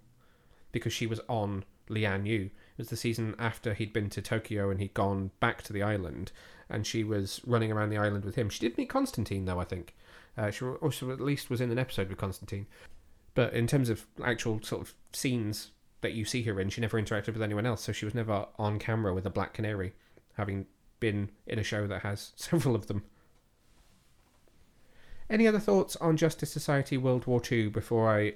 [0.73, 2.45] because she was on Lian Yu.
[2.47, 5.83] It was the season after he'd been to Tokyo and he'd gone back to the
[5.83, 6.33] island,
[6.71, 8.49] and she was running around the island with him.
[8.49, 9.95] She did meet Constantine, though, I think.
[10.39, 12.67] Uh, she also at least was in an episode with Constantine.
[13.35, 17.01] But in terms of actual sort of scenes that you see her in, she never
[17.01, 19.93] interacted with anyone else, so she was never on camera with a black canary,
[20.35, 20.67] having
[21.01, 23.03] been in a show that has several of them.
[25.31, 28.35] Any other thoughts on Justice Society World War II before I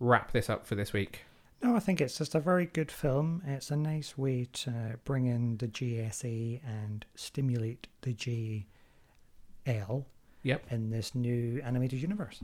[0.00, 1.20] wrap this up for this week?
[1.62, 3.42] No, I think it's just a very good film.
[3.46, 10.04] It's a nice way to bring in the JSA and stimulate the JL
[10.42, 10.66] Yep.
[10.70, 12.42] in this new animated universe.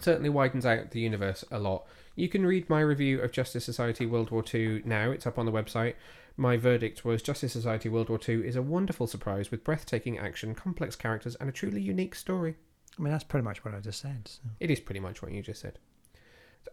[0.00, 1.86] Certainly widens out the universe a lot.
[2.16, 5.46] You can read my review of Justice Society World War II now, it's up on
[5.46, 5.94] the website.
[6.36, 10.54] My verdict was Justice Society World War II is a wonderful surprise with breathtaking action,
[10.54, 12.56] complex characters, and a truly unique story.
[12.98, 14.26] I mean, that's pretty much what I just said.
[14.26, 14.40] So.
[14.60, 15.78] It is pretty much what you just said.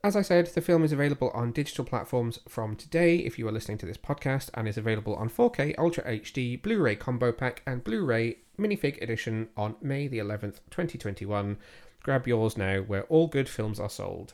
[0.04, 3.52] As I said, the film is available on digital platforms from today if you are
[3.52, 7.62] listening to this podcast and is available on 4K Ultra HD, Blu ray Combo Pack,
[7.68, 11.58] and Blu ray Minifig Edition on May the 11th, 2021.
[12.04, 14.34] Grab yours now where all good films are sold.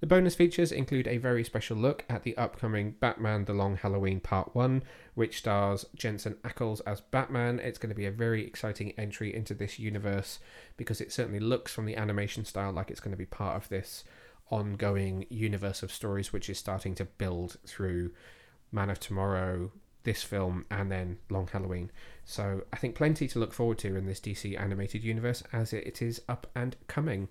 [0.00, 4.20] The bonus features include a very special look at the upcoming Batman The Long Halloween
[4.20, 4.82] Part 1,
[5.14, 7.60] which stars Jensen Ackles as Batman.
[7.60, 10.38] It's going to be a very exciting entry into this universe
[10.76, 13.70] because it certainly looks from the animation style like it's going to be part of
[13.70, 14.04] this
[14.50, 18.10] ongoing universe of stories which is starting to build through
[18.70, 19.72] Man of Tomorrow,
[20.06, 21.90] this film, and then Long Halloween.
[22.24, 26.00] So I think plenty to look forward to in this DC animated universe as it
[26.00, 27.28] is up and coming.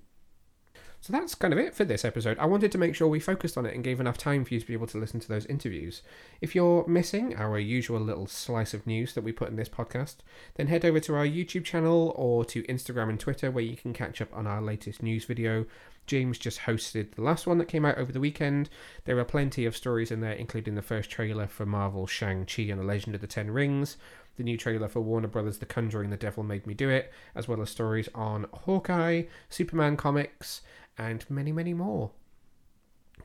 [1.02, 2.38] So that's kind of it for this episode.
[2.40, 4.60] I wanted to make sure we focused on it and gave enough time for you
[4.60, 6.02] to be able to listen to those interviews.
[6.42, 10.18] If you're missing our usual little slice of news that we put in this podcast,
[10.56, 13.94] then head over to our YouTube channel or to Instagram and Twitter where you can
[13.94, 15.66] catch up on our latest news video.
[16.08, 18.70] James just hosted the last one that came out over the weekend.
[19.06, 22.80] There are plenty of stories in there, including the first trailer for Marvel's Shang-Chi and
[22.80, 23.98] the Legend of the Ten Rings,
[24.38, 27.48] the new trailer for Warner Brothers' The Conjuring The Devil Made Me Do It, as
[27.48, 30.62] well as stories on Hawkeye, Superman comics,
[30.98, 32.12] and many, many more.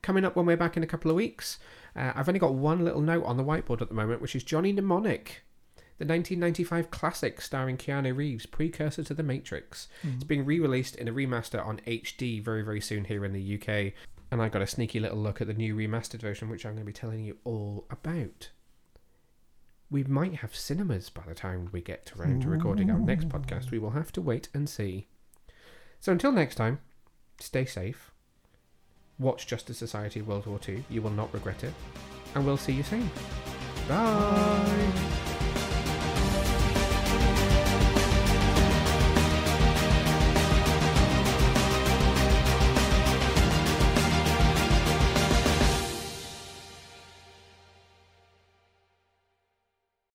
[0.02, 1.58] Coming up when we're back in a couple of weeks,
[1.94, 4.44] uh, I've only got one little note on the whiteboard at the moment, which is
[4.44, 5.42] Johnny Mnemonic,
[6.00, 9.86] the 1995 classic starring Keanu Reeves, precursor to The Matrix.
[10.02, 10.28] It's mm.
[10.28, 13.92] being re released in a remaster on HD very, very soon here in the UK.
[14.30, 16.86] And I got a sneaky little look at the new remastered version, which I'm going
[16.86, 18.48] to be telling you all about.
[19.90, 23.70] We might have cinemas by the time we get around to recording our next podcast.
[23.70, 25.08] We will have to wait and see.
[26.00, 26.80] So until next time,
[27.40, 28.10] stay safe.
[29.18, 30.82] Watch Justice Society World War II.
[30.88, 31.74] You will not regret it.
[32.34, 33.10] And we'll see you soon.
[33.86, 35.09] Bye.